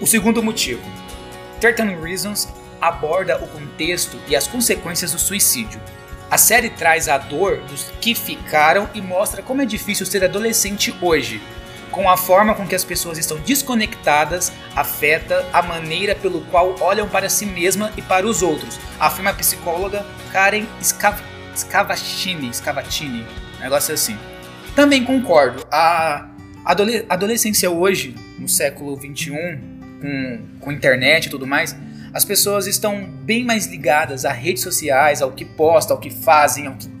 O 0.00 0.06
segundo 0.06 0.42
motivo: 0.42 0.82
13 1.60 1.94
Reasons 2.02 2.48
aborda 2.80 3.36
o 3.42 3.48
contexto 3.48 4.18
e 4.28 4.36
as 4.36 4.46
consequências 4.46 5.12
do 5.12 5.18
suicídio. 5.18 5.80
A 6.30 6.36
série 6.36 6.70
traz 6.70 7.08
a 7.08 7.16
dor 7.16 7.58
dos 7.68 7.90
que 8.00 8.14
ficaram 8.14 8.88
e 8.94 9.00
mostra 9.00 9.42
como 9.42 9.62
é 9.62 9.64
difícil 9.64 10.04
ser 10.04 10.22
adolescente 10.22 10.94
hoje, 11.00 11.40
com 11.98 12.08
a 12.08 12.16
forma 12.16 12.54
com 12.54 12.64
que 12.64 12.76
as 12.76 12.84
pessoas 12.84 13.18
estão 13.18 13.36
desconectadas 13.40 14.52
afeta 14.76 15.44
a 15.52 15.60
maneira 15.60 16.14
pelo 16.14 16.42
qual 16.42 16.76
olham 16.80 17.08
para 17.08 17.28
si 17.28 17.44
mesma 17.44 17.92
e 17.96 18.02
para 18.02 18.24
os 18.24 18.40
outros, 18.40 18.78
afirma 19.00 19.30
a 19.30 19.34
psicóloga 19.34 20.06
Karen 20.30 20.64
Scav 20.80 21.20
Scavatini, 21.56 22.54
Scavatini. 22.54 23.26
Um 23.56 23.62
negócio 23.62 23.92
assim. 23.92 24.16
Também 24.76 25.04
concordo. 25.04 25.66
A 25.72 26.28
adolescência 27.08 27.68
hoje, 27.68 28.14
no 28.38 28.48
século 28.48 28.96
XXI, 28.96 29.58
com, 30.00 30.40
com 30.60 30.70
internet 30.70 31.26
e 31.26 31.30
tudo 31.30 31.48
mais, 31.48 31.76
as 32.14 32.24
pessoas 32.24 32.68
estão 32.68 33.10
bem 33.24 33.44
mais 33.44 33.66
ligadas 33.66 34.24
a 34.24 34.30
redes 34.30 34.62
sociais, 34.62 35.20
ao 35.20 35.32
que 35.32 35.44
postam, 35.44 35.96
ao 35.96 36.00
que 36.00 36.10
fazem, 36.10 36.68
ao 36.68 36.74
que 36.74 36.97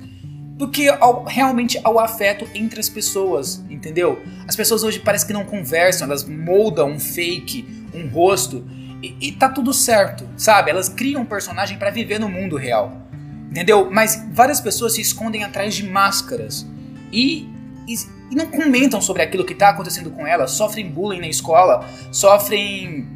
do 0.58 0.66
que 0.66 0.88
ao, 0.88 1.22
realmente 1.22 1.78
ao 1.84 2.00
afeto 2.00 2.44
entre 2.52 2.80
as 2.80 2.88
pessoas, 2.88 3.62
entendeu? 3.70 4.20
As 4.46 4.56
pessoas 4.56 4.82
hoje 4.82 4.98
parece 4.98 5.24
que 5.24 5.32
não 5.32 5.44
conversam, 5.44 6.08
elas 6.08 6.24
moldam 6.24 6.90
um 6.90 6.98
fake, 6.98 7.86
um 7.94 8.08
rosto 8.08 8.66
e, 9.00 9.14
e 9.20 9.32
tá 9.32 9.48
tudo 9.48 9.72
certo, 9.72 10.28
sabe? 10.36 10.72
Elas 10.72 10.88
criam 10.88 11.22
um 11.22 11.24
personagem 11.24 11.78
para 11.78 11.90
viver 11.90 12.18
no 12.18 12.28
mundo 12.28 12.56
real, 12.56 13.06
entendeu? 13.48 13.88
Mas 13.88 14.26
várias 14.32 14.60
pessoas 14.60 14.94
se 14.94 15.00
escondem 15.00 15.44
atrás 15.44 15.76
de 15.76 15.88
máscaras 15.88 16.66
e, 17.12 17.48
e, 17.86 17.94
e 18.28 18.34
não 18.34 18.46
comentam 18.46 19.00
sobre 19.00 19.22
aquilo 19.22 19.44
que 19.44 19.54
tá 19.54 19.68
acontecendo 19.68 20.10
com 20.10 20.26
elas, 20.26 20.50
sofrem 20.50 20.90
bullying 20.90 21.20
na 21.20 21.28
escola, 21.28 21.88
sofrem 22.10 23.06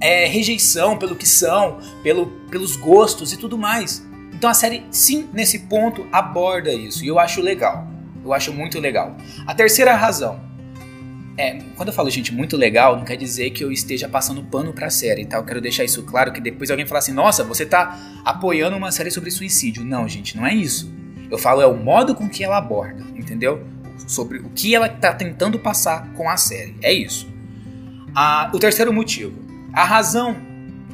é, 0.00 0.24
rejeição 0.24 0.96
pelo 0.96 1.14
que 1.14 1.28
são, 1.28 1.80
pelo, 2.02 2.28
pelos 2.50 2.76
gostos 2.76 3.30
e 3.34 3.36
tudo 3.36 3.58
mais. 3.58 4.05
Então 4.36 4.50
a 4.50 4.54
série, 4.54 4.84
sim, 4.90 5.30
nesse 5.32 5.60
ponto 5.60 6.06
aborda 6.12 6.70
isso 6.70 7.02
e 7.02 7.08
eu 7.08 7.18
acho 7.18 7.40
legal. 7.40 7.88
Eu 8.22 8.34
acho 8.34 8.52
muito 8.52 8.78
legal. 8.78 9.16
A 9.46 9.54
terceira 9.54 9.94
razão. 9.94 10.38
É, 11.38 11.58
quando 11.74 11.88
eu 11.88 11.94
falo, 11.94 12.10
gente, 12.10 12.34
muito 12.34 12.54
legal, 12.56 12.96
não 12.96 13.04
quer 13.04 13.16
dizer 13.16 13.50
que 13.50 13.64
eu 13.64 13.72
esteja 13.72 14.08
passando 14.08 14.42
pano 14.42 14.74
pra 14.74 14.90
série, 14.90 15.24
tá? 15.24 15.38
Eu 15.38 15.44
quero 15.44 15.60
deixar 15.60 15.84
isso 15.84 16.02
claro, 16.02 16.32
que 16.32 16.40
depois 16.40 16.70
alguém 16.70 16.84
falar 16.86 16.98
assim, 16.98 17.12
nossa, 17.12 17.44
você 17.44 17.64
tá 17.64 17.98
apoiando 18.24 18.76
uma 18.76 18.92
série 18.92 19.10
sobre 19.10 19.30
suicídio. 19.30 19.84
Não, 19.84 20.06
gente, 20.06 20.36
não 20.36 20.46
é 20.46 20.54
isso. 20.54 20.94
Eu 21.30 21.38
falo 21.38 21.62
é 21.62 21.66
o 21.66 21.76
modo 21.76 22.14
com 22.14 22.28
que 22.28 22.44
ela 22.44 22.58
aborda, 22.58 23.02
entendeu? 23.14 23.66
Sobre 24.06 24.38
o 24.38 24.50
que 24.50 24.74
ela 24.74 24.88
tá 24.88 25.14
tentando 25.14 25.58
passar 25.58 26.12
com 26.12 26.28
a 26.28 26.36
série. 26.36 26.76
É 26.82 26.92
isso. 26.92 27.26
Ah, 28.14 28.50
o 28.52 28.58
terceiro 28.58 28.92
motivo. 28.92 29.38
A 29.72 29.84
razão. 29.84 30.36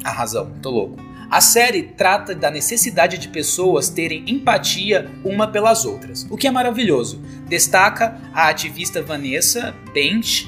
A 0.05 0.11
razão, 0.11 0.53
tô 0.63 0.71
louco. 0.71 1.12
A 1.33 1.41
série 1.41 1.85
trata 1.85 2.35
da 2.35 2.51
necessidade 2.51 3.17
de 3.17 3.29
pessoas 3.29 3.89
terem 3.89 4.23
empatia 4.27 5.11
uma 5.25 5.49
pelas 5.49 5.87
outras, 5.87 6.27
o 6.29 6.37
que 6.37 6.47
é 6.47 6.51
maravilhoso. 6.51 7.23
Destaca 7.49 8.21
a 8.35 8.51
ativista 8.51 9.03
Vanessa 9.03 9.75
Bent. 9.95 10.45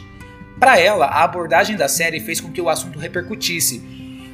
Para 0.60 0.78
ela, 0.78 1.06
a 1.06 1.24
abordagem 1.24 1.74
da 1.74 1.88
série 1.88 2.20
fez 2.20 2.38
com 2.38 2.52
que 2.52 2.60
o 2.60 2.68
assunto 2.68 2.98
repercutisse, 2.98 3.82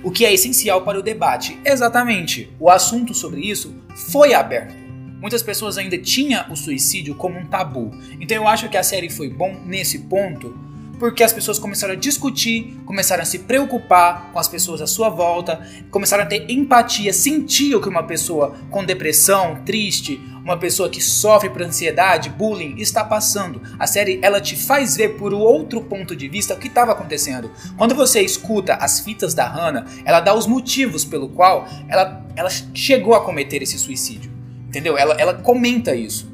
o 0.03 0.11
que 0.11 0.25
é 0.25 0.35
essencial 0.35 0.83
para 0.83 0.99
o 0.99 1.03
debate. 1.05 1.57
Exatamente, 1.65 2.51
o 2.59 2.69
assunto 2.69 3.15
sobre 3.15 3.43
isso 3.43 3.73
foi 4.11 4.35
aberto. 4.35 4.75
Muitas 5.21 5.45
pessoas 5.45 5.79
ainda 5.79 5.99
tinham 5.99 6.51
o 6.51 6.57
suicídio 6.57 7.15
como 7.15 7.39
um 7.39 7.47
tabu. 7.47 7.93
Então 8.21 8.37
eu 8.37 8.49
acho 8.49 8.69
que 8.69 8.77
a 8.77 8.83
série 8.83 9.09
foi 9.09 9.29
bom 9.31 9.55
nesse 9.65 10.01
ponto 10.01 10.59
porque 11.01 11.25
as 11.25 11.33
pessoas 11.33 11.59
começaram 11.59 11.95
a 11.95 11.97
discutir, 11.97 12.77
começaram 12.85 13.23
a 13.23 13.27
se 13.27 13.39
preocupar 13.39 14.31
com 14.33 14.39
as 14.39 14.47
pessoas 14.47 14.83
à 14.83 14.87
sua 14.87 15.09
volta, 15.09 15.67
começaram 15.91 16.25
a 16.25 16.27
ter 16.27 16.51
empatia, 16.51 17.11
sentir 17.11 17.75
o 17.75 17.81
que 17.81 17.89
uma 17.89 18.03
pessoa 18.03 18.55
com 18.71 18.85
depressão, 18.85 19.63
triste, 19.65 20.21
uma 20.45 20.59
pessoa 20.59 20.91
que 20.91 21.01
sofre 21.01 21.49
por 21.49 21.63
ansiedade, 21.63 22.29
bullying, 22.29 22.75
está 22.77 23.03
passando. 23.03 23.63
A 23.79 23.87
série 23.87 24.21
ela 24.23 24.43
te 24.43 24.55
faz 24.55 24.95
ver 24.95 25.17
por 25.17 25.33
outro 25.33 25.81
ponto 25.81 26.15
de 26.15 26.29
vista 26.29 26.53
o 26.53 26.59
que 26.59 26.69
estava 26.69 26.93
acontecendo. 26.93 27.51
Quando 27.79 27.95
você 27.95 28.21
escuta 28.21 28.75
as 28.75 29.01
fitas 29.01 29.33
da 29.33 29.49
Hannah, 29.49 29.87
ela 30.05 30.21
dá 30.21 30.35
os 30.35 30.47
motivos 30.47 31.03
pelo 31.03 31.31
qual 31.31 31.67
ela, 31.89 32.27
ela 32.37 32.51
chegou 32.75 33.15
a 33.15 33.25
cometer 33.25 33.63
esse 33.63 33.79
suicídio. 33.79 34.31
Entendeu? 34.69 34.99
Ela, 34.99 35.15
ela 35.15 35.33
comenta 35.33 35.95
isso. 35.95 36.31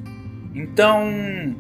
Então, 0.53 1.55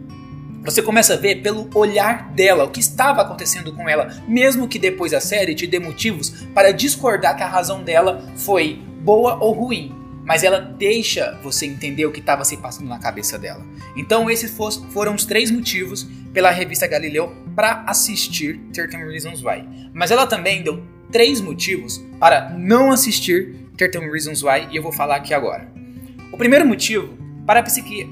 você 0.66 0.82
começa 0.82 1.14
a 1.14 1.16
ver 1.16 1.36
pelo 1.42 1.70
olhar 1.74 2.32
dela 2.32 2.64
o 2.64 2.70
que 2.70 2.80
estava 2.80 3.22
acontecendo 3.22 3.72
com 3.72 3.88
ela, 3.88 4.12
mesmo 4.26 4.66
que 4.66 4.80
depois 4.80 5.14
a 5.14 5.20
série 5.20 5.54
te 5.54 5.64
dê 5.64 5.78
motivos 5.78 6.30
para 6.52 6.72
discordar 6.72 7.36
que 7.36 7.42
a 7.44 7.48
razão 7.48 7.84
dela 7.84 8.22
foi 8.34 8.82
boa 9.00 9.36
ou 9.36 9.52
ruim. 9.52 9.94
Mas 10.24 10.42
ela 10.42 10.58
deixa 10.58 11.38
você 11.40 11.66
entender 11.66 12.04
o 12.04 12.10
que 12.10 12.18
estava 12.18 12.44
se 12.44 12.56
passando 12.56 12.88
na 12.88 12.98
cabeça 12.98 13.38
dela. 13.38 13.64
Então, 13.96 14.28
esses 14.28 14.50
foram 14.90 15.14
os 15.14 15.24
três 15.24 15.52
motivos 15.52 16.04
pela 16.32 16.50
revista 16.50 16.88
Galileu 16.88 17.32
para 17.54 17.84
assistir 17.86 18.58
13 18.72 18.96
Reasons 18.96 19.44
Why. 19.44 19.90
Mas 19.94 20.10
ela 20.10 20.26
também 20.26 20.64
deu 20.64 20.82
três 21.12 21.40
motivos 21.40 22.04
para 22.18 22.50
não 22.50 22.90
assistir 22.90 23.54
13 23.76 23.98
Reasons 24.10 24.42
Why 24.42 24.66
e 24.72 24.76
eu 24.76 24.82
vou 24.82 24.92
falar 24.92 25.14
aqui 25.14 25.32
agora. 25.32 25.68
O 26.32 26.36
primeiro 26.36 26.66
motivo, 26.66 27.16
para, 27.46 27.64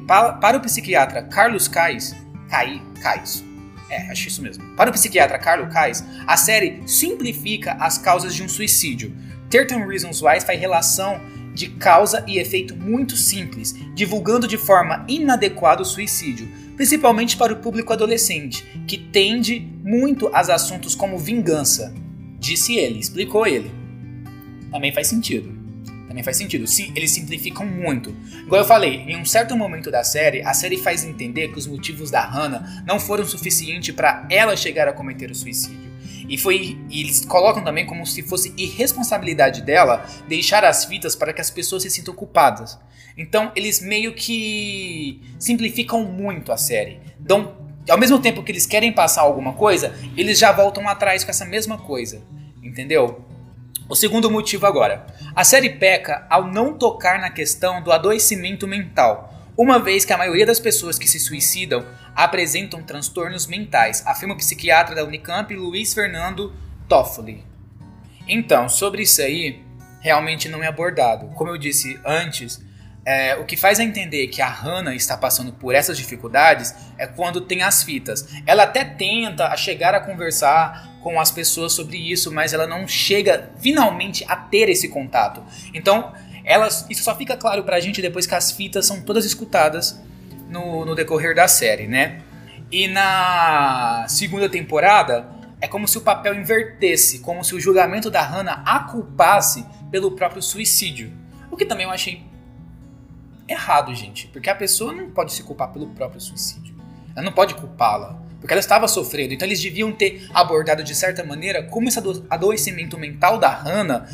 para, 0.06 0.32
para 0.34 0.56
o 0.56 0.60
psiquiatra 0.60 1.24
Carlos 1.24 1.66
Kais, 1.66 2.14
Kai, 2.54 2.80
Kais. 3.02 3.44
É, 3.90 4.12
acho 4.12 4.28
isso 4.28 4.40
mesmo. 4.40 4.64
Para 4.76 4.88
o 4.88 4.92
psiquiatra 4.92 5.40
Carlo 5.40 5.66
Kais, 5.66 6.04
a 6.24 6.36
série 6.36 6.80
simplifica 6.86 7.72
as 7.80 7.98
causas 7.98 8.32
de 8.32 8.44
um 8.44 8.48
suicídio. 8.48 9.12
13 9.50 9.74
Reasons 9.84 10.22
Why 10.22 10.40
faz 10.40 10.60
relação 10.60 11.20
de 11.52 11.70
causa 11.70 12.24
e 12.28 12.38
efeito 12.38 12.76
muito 12.76 13.16
simples, 13.16 13.74
divulgando 13.92 14.46
de 14.46 14.56
forma 14.56 15.04
inadequada 15.08 15.82
o 15.82 15.84
suicídio, 15.84 16.48
principalmente 16.76 17.36
para 17.36 17.52
o 17.52 17.56
público 17.56 17.92
adolescente, 17.92 18.64
que 18.86 18.98
tende 18.98 19.58
muito 19.82 20.28
a 20.28 20.38
assuntos 20.38 20.94
como 20.94 21.18
vingança. 21.18 21.92
Disse 22.38 22.76
ele, 22.76 23.00
explicou 23.00 23.48
ele. 23.48 23.72
Também 24.70 24.92
faz 24.92 25.08
sentido 25.08 25.63
também 26.14 26.22
faz 26.22 26.36
sentido. 26.36 26.64
Sim, 26.64 26.92
eles 26.94 27.10
simplificam 27.10 27.66
muito. 27.66 28.14
Igual 28.46 28.60
eu 28.60 28.66
falei, 28.66 29.04
em 29.08 29.16
um 29.16 29.24
certo 29.24 29.56
momento 29.56 29.90
da 29.90 30.04
série, 30.04 30.42
a 30.42 30.54
série 30.54 30.78
faz 30.78 31.02
entender 31.02 31.48
que 31.48 31.58
os 31.58 31.66
motivos 31.66 32.08
da 32.08 32.24
Hannah 32.24 32.84
não 32.86 33.00
foram 33.00 33.26
suficientes 33.26 33.92
para 33.92 34.24
ela 34.30 34.56
chegar 34.56 34.86
a 34.86 34.92
cometer 34.92 35.28
o 35.28 35.34
suicídio. 35.34 35.92
E 36.28 36.38
foi 36.38 36.78
e 36.88 37.00
eles 37.00 37.24
colocam 37.24 37.64
também 37.64 37.84
como 37.84 38.06
se 38.06 38.22
fosse 38.22 38.54
irresponsabilidade 38.56 39.60
dela 39.62 40.08
deixar 40.28 40.64
as 40.64 40.84
fitas 40.84 41.16
para 41.16 41.32
que 41.32 41.40
as 41.40 41.50
pessoas 41.50 41.82
se 41.82 41.90
sintam 41.90 42.14
culpadas. 42.14 42.78
Então 43.18 43.50
eles 43.56 43.80
meio 43.80 44.14
que 44.14 45.20
simplificam 45.36 46.04
muito 46.04 46.52
a 46.52 46.56
série. 46.56 47.00
Dão, 47.18 47.56
ao 47.90 47.98
mesmo 47.98 48.20
tempo 48.20 48.42
que 48.44 48.52
eles 48.52 48.66
querem 48.66 48.92
passar 48.92 49.22
alguma 49.22 49.52
coisa, 49.52 49.94
eles 50.16 50.38
já 50.38 50.52
voltam 50.52 50.88
atrás 50.88 51.24
com 51.24 51.30
essa 51.30 51.44
mesma 51.44 51.76
coisa. 51.76 52.22
Entendeu? 52.62 53.33
O 53.88 53.94
segundo 53.94 54.30
motivo 54.30 54.66
agora. 54.66 55.06
A 55.36 55.44
série 55.44 55.70
peca 55.70 56.26
ao 56.30 56.46
não 56.46 56.72
tocar 56.78 57.20
na 57.20 57.30
questão 57.30 57.82
do 57.82 57.92
adoecimento 57.92 58.66
mental, 58.66 59.32
uma 59.56 59.78
vez 59.78 60.04
que 60.04 60.12
a 60.12 60.18
maioria 60.18 60.46
das 60.46 60.58
pessoas 60.58 60.98
que 60.98 61.06
se 61.06 61.20
suicidam 61.20 61.84
apresentam 62.16 62.82
transtornos 62.82 63.46
mentais, 63.46 64.02
afirma 64.06 64.34
o 64.34 64.38
psiquiatra 64.38 64.94
da 64.94 65.04
Unicamp 65.04 65.54
Luiz 65.54 65.92
Fernando 65.92 66.52
Toffoli. 66.88 67.44
Então, 68.26 68.68
sobre 68.68 69.02
isso 69.02 69.20
aí, 69.20 69.62
realmente 70.00 70.48
não 70.48 70.62
é 70.62 70.66
abordado. 70.66 71.26
Como 71.34 71.50
eu 71.50 71.58
disse 71.58 72.00
antes, 72.04 72.64
é, 73.04 73.36
o 73.36 73.44
que 73.44 73.56
faz 73.56 73.78
a 73.78 73.84
entender 73.84 74.28
que 74.28 74.40
a 74.40 74.48
Hannah 74.48 74.94
está 74.94 75.16
passando 75.16 75.52
por 75.52 75.74
essas 75.74 75.98
dificuldades 75.98 76.74
é 76.96 77.06
quando 77.06 77.42
tem 77.42 77.62
as 77.62 77.82
fitas. 77.82 78.26
Ela 78.46 78.62
até 78.62 78.82
tenta 78.82 79.54
chegar 79.56 79.94
a 79.94 80.00
conversar 80.00 80.93
com 81.04 81.20
as 81.20 81.30
pessoas 81.30 81.74
sobre 81.74 81.98
isso, 81.98 82.32
mas 82.32 82.54
ela 82.54 82.66
não 82.66 82.88
chega 82.88 83.50
finalmente 83.60 84.24
a 84.26 84.34
ter 84.34 84.70
esse 84.70 84.88
contato. 84.88 85.42
Então, 85.74 86.14
elas, 86.42 86.86
isso 86.88 87.04
só 87.04 87.14
fica 87.14 87.36
claro 87.36 87.62
pra 87.62 87.78
gente 87.78 88.00
depois 88.00 88.26
que 88.26 88.34
as 88.34 88.50
fitas 88.50 88.86
são 88.86 89.02
todas 89.02 89.26
escutadas 89.26 90.00
no, 90.48 90.86
no 90.86 90.94
decorrer 90.94 91.34
da 91.34 91.46
série, 91.46 91.86
né? 91.86 92.22
E 92.72 92.88
na 92.88 94.06
segunda 94.08 94.48
temporada, 94.48 95.28
é 95.60 95.68
como 95.68 95.86
se 95.86 95.98
o 95.98 96.00
papel 96.00 96.34
invertesse, 96.34 97.18
como 97.18 97.44
se 97.44 97.54
o 97.54 97.60
julgamento 97.60 98.10
da 98.10 98.22
Hannah 98.22 98.62
a 98.64 98.80
culpasse 98.80 99.66
pelo 99.90 100.12
próprio 100.12 100.40
suicídio. 100.40 101.12
O 101.50 101.56
que 101.56 101.66
também 101.66 101.84
eu 101.84 101.92
achei 101.92 102.24
errado, 103.46 103.94
gente, 103.94 104.26
porque 104.28 104.48
a 104.48 104.54
pessoa 104.54 104.90
não 104.90 105.10
pode 105.10 105.34
se 105.34 105.42
culpar 105.42 105.68
pelo 105.70 105.88
próprio 105.88 106.20
suicídio. 106.20 106.74
Ela 107.14 107.26
não 107.26 107.32
pode 107.32 107.54
culpá-la, 107.54 108.23
porque 108.44 108.52
ela 108.52 108.60
estava 108.60 108.86
sofrendo. 108.86 109.32
Então 109.32 109.48
eles 109.48 109.62
deviam 109.62 109.90
ter 109.90 110.28
abordado 110.34 110.84
de 110.84 110.94
certa 110.94 111.24
maneira 111.24 111.62
como 111.62 111.88
esse 111.88 111.98
adoecimento 112.28 112.98
mental 112.98 113.38
da 113.38 113.48
Hannah, 113.48 114.06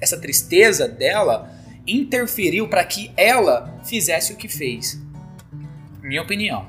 essa 0.00 0.18
tristeza 0.18 0.88
dela, 0.88 1.48
interferiu 1.86 2.66
para 2.66 2.84
que 2.84 3.12
ela 3.16 3.78
fizesse 3.84 4.32
o 4.32 4.36
que 4.36 4.48
fez. 4.48 5.00
Minha 6.02 6.22
opinião. 6.22 6.66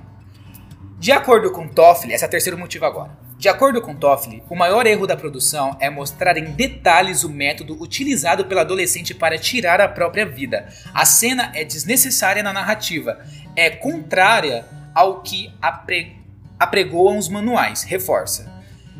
De 0.99 1.11
acordo 1.11 1.49
com 1.49 1.67
Toffoli, 1.67 2.13
esse 2.13 2.23
é 2.23 2.27
o 2.27 2.29
terceiro 2.29 2.59
motivo 2.59 2.85
agora. 2.85 3.17
De 3.39 3.49
acordo 3.49 3.81
com 3.81 3.95
Toffoli, 3.95 4.43
o 4.47 4.55
maior 4.55 4.85
erro 4.85 5.07
da 5.07 5.17
produção 5.17 5.75
é 5.79 5.89
mostrar 5.89 6.37
em 6.37 6.51
detalhes 6.51 7.23
o 7.23 7.29
método 7.29 7.81
utilizado 7.81 8.45
pela 8.45 8.61
adolescente 8.61 9.15
para 9.15 9.39
tirar 9.39 9.81
a 9.81 9.87
própria 9.87 10.27
vida. 10.27 10.71
A 10.93 11.05
cena 11.05 11.51
é 11.55 11.63
desnecessária 11.63 12.43
na 12.43 12.53
narrativa, 12.53 13.19
é 13.55 13.71
contrária 13.71 14.63
ao 14.93 15.23
que 15.23 15.51
apre 15.59 16.18
apregoam 16.59 17.17
os 17.17 17.29
manuais. 17.29 17.83
Reforça. 17.83 18.51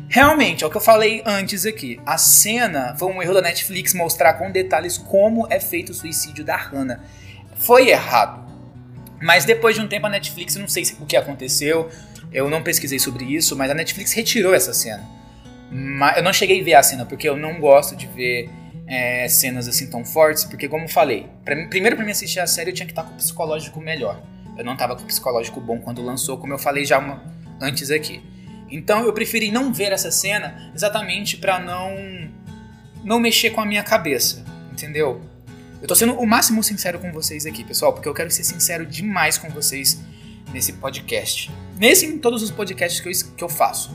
Realmente, 0.08 0.64
é 0.64 0.66
o 0.66 0.70
que 0.70 0.76
eu 0.76 0.80
falei 0.80 1.22
antes 1.24 1.64
aqui. 1.64 2.00
A 2.04 2.18
cena 2.18 2.96
foi 2.98 3.12
um 3.12 3.22
erro 3.22 3.34
da 3.34 3.42
Netflix 3.42 3.94
mostrar 3.94 4.34
com 4.34 4.50
detalhes 4.50 4.98
como 4.98 5.46
é 5.50 5.60
feito 5.60 5.90
o 5.90 5.94
suicídio 5.94 6.44
da 6.44 6.56
Hannah. 6.56 7.00
Foi 7.54 7.90
errado. 7.90 8.50
Mas 9.22 9.44
depois 9.44 9.76
de 9.76 9.82
um 9.82 9.86
tempo 9.86 10.06
a 10.06 10.10
Netflix, 10.10 10.56
não 10.56 10.66
sei 10.66 10.84
o 10.98 11.06
que 11.06 11.16
aconteceu, 11.16 11.90
eu 12.32 12.48
não 12.48 12.62
pesquisei 12.62 12.98
sobre 12.98 13.24
isso, 13.24 13.54
mas 13.54 13.70
a 13.70 13.74
Netflix 13.74 14.12
retirou 14.12 14.54
essa 14.54 14.72
cena. 14.72 15.06
Eu 16.16 16.22
não 16.22 16.32
cheguei 16.32 16.60
a 16.60 16.64
ver 16.64 16.74
a 16.74 16.82
cena, 16.82 17.06
porque 17.06 17.28
eu 17.28 17.36
não 17.36 17.60
gosto 17.60 17.94
de 17.94 18.06
ver 18.08 18.50
é, 18.88 19.28
cenas 19.28 19.68
assim 19.68 19.88
tão 19.88 20.04
fortes, 20.04 20.42
porque 20.44 20.68
como 20.68 20.84
eu 20.84 20.88
falei, 20.88 21.28
pra, 21.44 21.54
primeiro 21.68 21.94
para 21.94 22.04
mim 22.04 22.10
assistir 22.10 22.40
a 22.40 22.46
série 22.46 22.70
eu 22.70 22.74
tinha 22.74 22.86
que 22.86 22.92
estar 22.92 23.04
com 23.04 23.12
o 23.12 23.16
psicológico 23.16 23.80
melhor. 23.80 24.20
Eu 24.58 24.64
não 24.64 24.72
estava 24.72 24.96
com 24.96 25.02
o 25.02 25.06
psicológico 25.06 25.60
bom 25.60 25.78
quando 25.78 26.02
lançou, 26.02 26.36
como 26.38 26.52
eu 26.52 26.58
falei 26.58 26.84
já 26.84 26.98
uma, 26.98 27.22
antes 27.60 27.90
aqui. 27.90 28.22
Então 28.70 29.04
eu 29.04 29.12
preferi 29.12 29.50
não 29.50 29.72
ver 29.72 29.92
essa 29.92 30.10
cena 30.10 30.70
exatamente 30.74 31.36
para 31.36 31.58
não 31.58 32.30
não 33.02 33.18
mexer 33.18 33.50
com 33.50 33.60
a 33.60 33.66
minha 33.66 33.82
cabeça, 33.82 34.44
entendeu? 34.72 35.20
Eu 35.80 35.88
tô 35.88 35.94
sendo 35.94 36.14
o 36.14 36.26
máximo 36.26 36.62
sincero 36.62 36.98
com 36.98 37.10
vocês 37.10 37.46
aqui, 37.46 37.64
pessoal, 37.64 37.92
porque 37.92 38.08
eu 38.08 38.12
quero 38.12 38.30
ser 38.30 38.44
sincero 38.44 38.84
demais 38.84 39.38
com 39.38 39.48
vocês 39.48 39.98
nesse 40.52 40.74
podcast. 40.74 41.50
Nesse 41.78 42.04
em 42.04 42.18
todos 42.18 42.42
os 42.42 42.50
podcasts 42.50 43.00
que 43.00 43.08
eu, 43.08 43.34
que 43.36 43.44
eu 43.44 43.48
faço. 43.48 43.90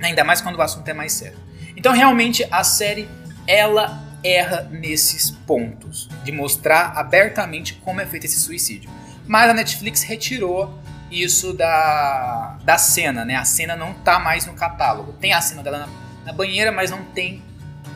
Ainda 0.00 0.22
mais 0.22 0.40
quando 0.40 0.56
o 0.56 0.62
assunto 0.62 0.88
é 0.88 0.94
mais 0.94 1.12
sério. 1.12 1.36
Então, 1.76 1.92
realmente, 1.92 2.46
a 2.50 2.62
série, 2.62 3.08
ela 3.46 4.00
erra 4.22 4.68
nesses 4.70 5.30
pontos. 5.30 6.08
De 6.24 6.30
mostrar 6.30 6.92
abertamente 6.96 7.74
como 7.84 8.00
é 8.00 8.06
feito 8.06 8.26
esse 8.26 8.38
suicídio. 8.38 8.88
Mas 9.26 9.50
a 9.50 9.54
Netflix 9.54 10.02
retirou 10.02 10.78
isso 11.10 11.52
da, 11.52 12.58
da 12.64 12.78
cena, 12.78 13.24
né? 13.24 13.36
A 13.36 13.44
cena 13.44 13.74
não 13.76 13.94
tá 13.94 14.18
mais 14.18 14.46
no 14.46 14.54
catálogo. 14.54 15.12
Tem 15.14 15.32
a 15.32 15.40
cena 15.40 15.62
dela 15.62 15.78
na, 15.78 15.88
na 16.26 16.32
banheira, 16.32 16.70
mas 16.70 16.90
não 16.90 17.02
tem. 17.02 17.42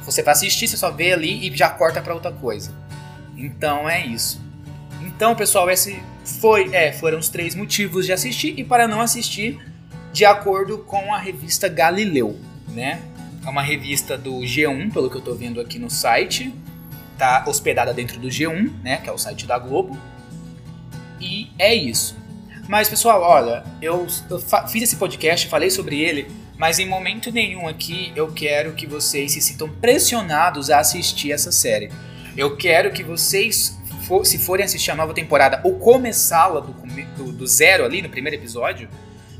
Você 0.03 0.23
vai 0.23 0.33
assistir, 0.33 0.67
você 0.67 0.77
só 0.77 0.91
vê 0.91 1.13
ali 1.13 1.47
e 1.47 1.57
já 1.57 1.69
corta 1.71 2.01
para 2.01 2.15
outra 2.15 2.33
coisa. 2.33 2.73
Então 3.37 3.89
é 3.89 4.05
isso. 4.05 4.41
Então, 5.03 5.35
pessoal, 5.35 5.71
esse 5.71 6.03
foi, 6.25 6.75
é, 6.75 6.93
foram 6.93 7.19
os 7.19 7.29
três 7.29 7.55
motivos 7.55 8.07
de 8.07 8.13
assistir 8.13 8.59
e 8.59 8.65
para 8.65 8.87
não 8.87 9.01
assistir, 9.01 9.61
de 10.13 10.25
acordo 10.25 10.79
com 10.79 11.13
a 11.13 11.19
revista 11.19 11.69
Galileu, 11.69 12.39
né? 12.69 13.03
É 13.45 13.49
uma 13.49 13.63
revista 13.63 14.17
do 14.17 14.35
G1, 14.41 14.93
pelo 14.93 15.11
que 15.11 15.17
eu 15.17 15.21
tô 15.21 15.35
vendo 15.35 15.61
aqui 15.61 15.79
no 15.79 15.91
site. 15.91 16.55
Tá 17.19 17.45
hospedada 17.47 17.93
dentro 17.93 18.19
do 18.21 18.29
G1, 18.29 18.71
né? 18.83 18.99
Que 18.99 19.09
é 19.09 19.13
o 19.13 19.19
site 19.19 19.47
da 19.47 19.59
Globo. 19.59 19.99
E 21.21 21.51
é 21.59 21.75
isso. 21.75 22.17
Mas, 22.73 22.89
pessoal, 22.89 23.21
olha, 23.21 23.63
eu, 23.83 24.07
eu 24.31 24.41
fiz 24.67 24.85
esse 24.85 24.97
podcast, 24.97 25.47
falei 25.47 25.69
sobre 25.69 26.01
ele, 26.01 26.27
mas 26.57 26.79
em 26.79 26.89
momento 26.89 27.31
nenhum 27.31 27.69
aqui 27.69 28.11
eu 28.17 28.33
quero 28.33 28.73
que 28.73 28.87
vocês 28.87 29.33
se 29.33 29.43
sintam 29.43 29.69
pressionados 29.69 30.71
a 30.71 30.79
assistir 30.79 31.33
essa 31.33 31.53
série. 31.53 31.91
Eu 32.35 32.57
quero 32.57 32.91
que 32.91 33.05
vocês, 33.05 33.79
for, 34.07 34.25
se 34.25 34.39
forem 34.39 34.65
assistir 34.65 34.91
a 34.91 34.95
nova 34.95 35.13
temporada 35.13 35.61
ou 35.63 35.79
começá-la 35.79 36.61
do, 36.61 36.73
do, 37.15 37.33
do, 37.33 37.47
zero 37.47 37.85
ali 37.85 38.01
no 38.01 38.09
primeiro 38.09 38.39
episódio, 38.39 38.89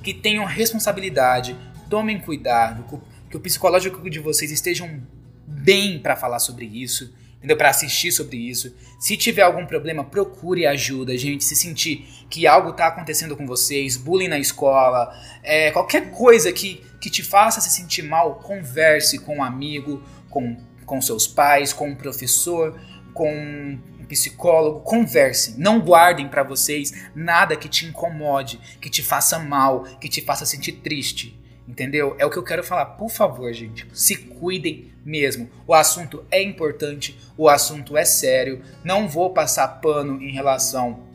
que 0.03 0.13
tenham 0.13 0.45
responsabilidade, 0.45 1.57
tomem 1.89 2.21
cuidado, 2.21 3.01
que 3.31 3.37
o 3.39 3.41
psicológico 3.41 4.11
de 4.11 4.21
vocês 4.21 4.51
estejam 4.51 5.01
bem 5.47 5.99
para 5.99 6.17
falar 6.17 6.39
sobre 6.39 6.67
isso, 6.67 7.11
entendeu? 7.39 7.57
Para 7.57 7.71
assistir 7.71 8.13
sobre 8.13 8.37
isso. 8.37 8.75
Se 9.01 9.17
tiver 9.17 9.43
algum 9.43 9.67
problema, 9.67 10.05
procure 10.05 10.67
ajuda, 10.67 11.17
gente. 11.17 11.43
Se 11.43 11.57
sentir 11.57 12.07
que 12.33 12.47
algo 12.47 12.71
está 12.71 12.87
acontecendo 12.87 13.37
com 13.37 13.47
vocês, 13.47 13.95
bullying 13.95 14.29
na 14.29 14.39
escola, 14.39 15.15
é, 15.43 15.71
qualquer 15.71 16.11
coisa 16.11 16.51
que, 16.51 16.83
que 16.99 17.11
te 17.11 17.23
faça 17.23 17.61
se 17.61 17.69
sentir 17.69 18.01
mal, 18.03 18.37
converse 18.37 19.19
com 19.19 19.37
um 19.37 19.45
amigo, 19.45 20.03
com 20.31 20.57
com 20.87 21.01
seus 21.01 21.27
pais, 21.27 21.73
com 21.73 21.89
um 21.89 21.95
professor, 21.95 22.79
com 23.15 23.33
um 23.33 24.05
psicólogo, 24.07 24.81
conversem, 24.81 25.55
não 25.57 25.81
guardem 25.81 26.29
para 26.29 26.43
vocês 26.43 26.93
nada 27.15 27.57
que 27.57 27.69
te 27.69 27.87
incomode, 27.87 28.61
que 28.81 28.91
te 28.91 29.03
faça 29.03 29.39
mal, 29.39 29.85
que 30.01 30.09
te 30.09 30.21
faça 30.21 30.45
sentir 30.45 30.73
triste. 30.73 31.39
Entendeu? 31.67 32.17
É 32.19 32.27
o 32.27 32.31
que 32.31 32.37
eu 32.37 32.43
quero 32.43 32.65
falar. 32.65 32.85
Por 32.85 33.09
favor, 33.09 33.51
gente, 33.53 33.87
se 33.95 34.17
cuidem 34.17 34.93
mesmo. 35.05 35.49
O 35.67 35.73
assunto 35.73 36.27
é 36.31 36.43
importante, 36.43 37.19
o 37.39 37.49
assunto 37.49 37.97
é 37.97 38.05
sério. 38.05 38.63
Não 38.83 39.09
vou 39.09 39.33
passar 39.33 39.69
pano 39.81 40.21
em 40.21 40.33
relação 40.33 41.12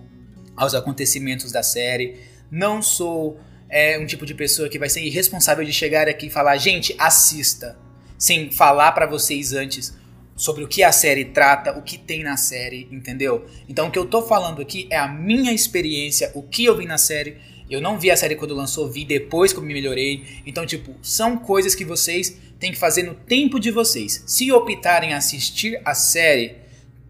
aos 0.57 0.73
acontecimentos 0.73 1.51
da 1.51 1.61
série. 1.61 2.19
Não 2.51 2.81
sou 2.81 3.39
é, 3.69 3.99
um 3.99 4.05
tipo 4.05 4.25
de 4.25 4.33
pessoa 4.33 4.67
que 4.67 4.79
vai 4.79 4.89
ser 4.89 5.01
irresponsável 5.01 5.63
de 5.63 5.71
chegar 5.71 6.07
aqui 6.07 6.25
e 6.25 6.29
falar, 6.29 6.57
gente, 6.57 6.95
assista 6.97 7.77
sem 8.17 8.49
falar 8.49 8.93
para 8.93 9.05
vocês 9.05 9.53
antes 9.53 9.95
sobre 10.35 10.63
o 10.63 10.67
que 10.67 10.83
a 10.83 10.91
série 10.91 11.25
trata, 11.25 11.77
o 11.77 11.81
que 11.81 11.97
tem 11.97 12.23
na 12.23 12.37
série, 12.37 12.87
entendeu? 12.91 13.45
Então 13.67 13.87
o 13.87 13.91
que 13.91 13.97
eu 13.97 14.05
tô 14.05 14.21
falando 14.21 14.61
aqui 14.61 14.87
é 14.89 14.97
a 14.97 15.07
minha 15.07 15.51
experiência, 15.51 16.31
o 16.33 16.43
que 16.43 16.65
eu 16.65 16.75
vi 16.77 16.85
na 16.85 16.97
série. 16.97 17.37
Eu 17.69 17.81
não 17.81 17.99
vi 17.99 18.09
a 18.09 18.15
série 18.15 18.35
quando 18.35 18.55
lançou, 18.55 18.89
vi 18.89 19.03
depois 19.03 19.51
que 19.51 19.59
eu 19.59 19.63
me 19.63 19.73
melhorei. 19.73 20.23
Então, 20.45 20.65
tipo, 20.65 20.95
são 21.01 21.37
coisas 21.37 21.75
que 21.75 21.83
vocês 21.83 22.37
têm 22.59 22.71
que 22.71 22.77
fazer 22.77 23.03
no 23.03 23.13
tempo 23.13 23.59
de 23.59 23.71
vocês. 23.71 24.23
Se 24.25 24.51
optarem 24.51 25.13
a 25.13 25.17
assistir 25.17 25.81
a 25.83 25.93
série, 25.93 26.55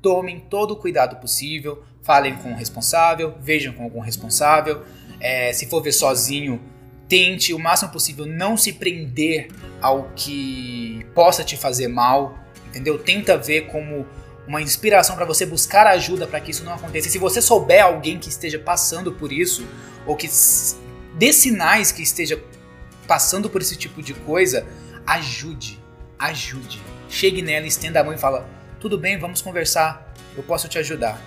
tomem 0.01 0.39
todo 0.39 0.71
o 0.71 0.75
cuidado 0.75 1.17
possível, 1.17 1.83
falem 2.07 2.37
com 2.37 2.53
o 2.53 2.55
responsável, 2.55 3.35
vejam 3.41 3.73
com 3.73 3.83
algum 3.83 3.99
responsável. 3.99 4.83
É, 5.19 5.51
se 5.51 5.67
for 5.67 5.83
ver 5.83 5.91
sozinho, 5.91 6.61
tente 7.09 7.53
o 7.53 7.59
máximo 7.59 7.91
possível 7.91 8.25
não 8.25 8.55
se 8.55 8.71
prender 8.71 9.49
ao 9.81 10.09
que 10.15 11.05
possa 11.13 11.43
te 11.43 11.57
fazer 11.57 11.89
mal, 11.89 12.39
entendeu? 12.65 12.97
Tenta 12.97 13.37
ver 13.37 13.67
como 13.67 14.07
uma 14.47 14.61
inspiração 14.61 15.17
para 15.17 15.25
você 15.25 15.45
buscar 15.45 15.85
ajuda 15.85 16.25
para 16.25 16.39
que 16.39 16.51
isso 16.51 16.63
não 16.63 16.73
aconteça. 16.73 17.09
E 17.09 17.11
se 17.11 17.17
você 17.17 17.41
souber 17.41 17.83
alguém 17.83 18.17
que 18.17 18.29
esteja 18.29 18.57
passando 18.57 19.11
por 19.11 19.33
isso 19.33 19.67
ou 20.05 20.15
que 20.15 20.29
dê 21.15 21.33
sinais 21.33 21.91
que 21.91 22.01
esteja 22.01 22.41
passando 23.05 23.49
por 23.49 23.61
esse 23.61 23.75
tipo 23.75 24.01
de 24.01 24.13
coisa, 24.13 24.65
ajude, 25.05 25.77
ajude. 26.17 26.81
Chegue 27.09 27.41
nela, 27.41 27.67
estenda 27.67 27.99
a 27.99 28.03
mão 28.03 28.13
e 28.13 28.17
fala: 28.17 28.49
"Tudo 28.79 28.97
bem, 28.97 29.17
vamos 29.17 29.41
conversar. 29.41 30.13
Eu 30.37 30.43
posso 30.43 30.69
te 30.69 30.77
ajudar." 30.77 31.21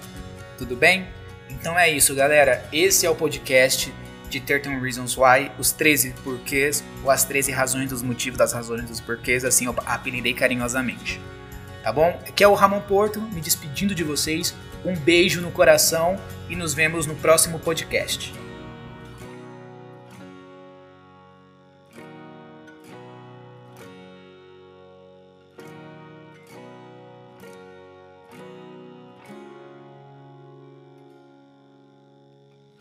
Tudo 0.61 0.77
bem? 0.77 1.09
Então 1.49 1.79
é 1.79 1.88
isso, 1.88 2.14
galera. 2.14 2.62
Esse 2.70 3.07
é 3.07 3.11
o 3.11 3.14
podcast 3.14 3.90
de 4.29 4.40
13 4.40 4.79
Reasons 4.79 5.16
Why, 5.16 5.51
os 5.59 5.73
13 5.73 6.12
porquês, 6.23 6.85
ou 7.03 7.11
as 7.11 7.25
13 7.25 7.51
razões 7.51 7.88
dos 7.88 8.03
motivos 8.03 8.38
das 8.38 8.53
razões 8.53 8.85
dos 8.85 9.01
porquês, 9.01 9.42
assim 9.42 9.64
eu 9.64 9.75
apelidei 9.87 10.35
carinhosamente. 10.35 11.18
Tá 11.83 11.90
bom? 11.90 12.09
Aqui 12.29 12.44
é 12.44 12.46
o 12.46 12.53
Ramon 12.53 12.83
Porto, 12.83 13.23
me 13.23 13.40
despedindo 13.40 13.94
de 13.94 14.05
vocês. 14.05 14.55
Um 14.85 14.94
beijo 14.94 15.40
no 15.40 15.51
coração 15.51 16.20
e 16.46 16.55
nos 16.55 16.75
vemos 16.75 17.07
no 17.07 17.14
próximo 17.14 17.59
podcast. 17.59 18.39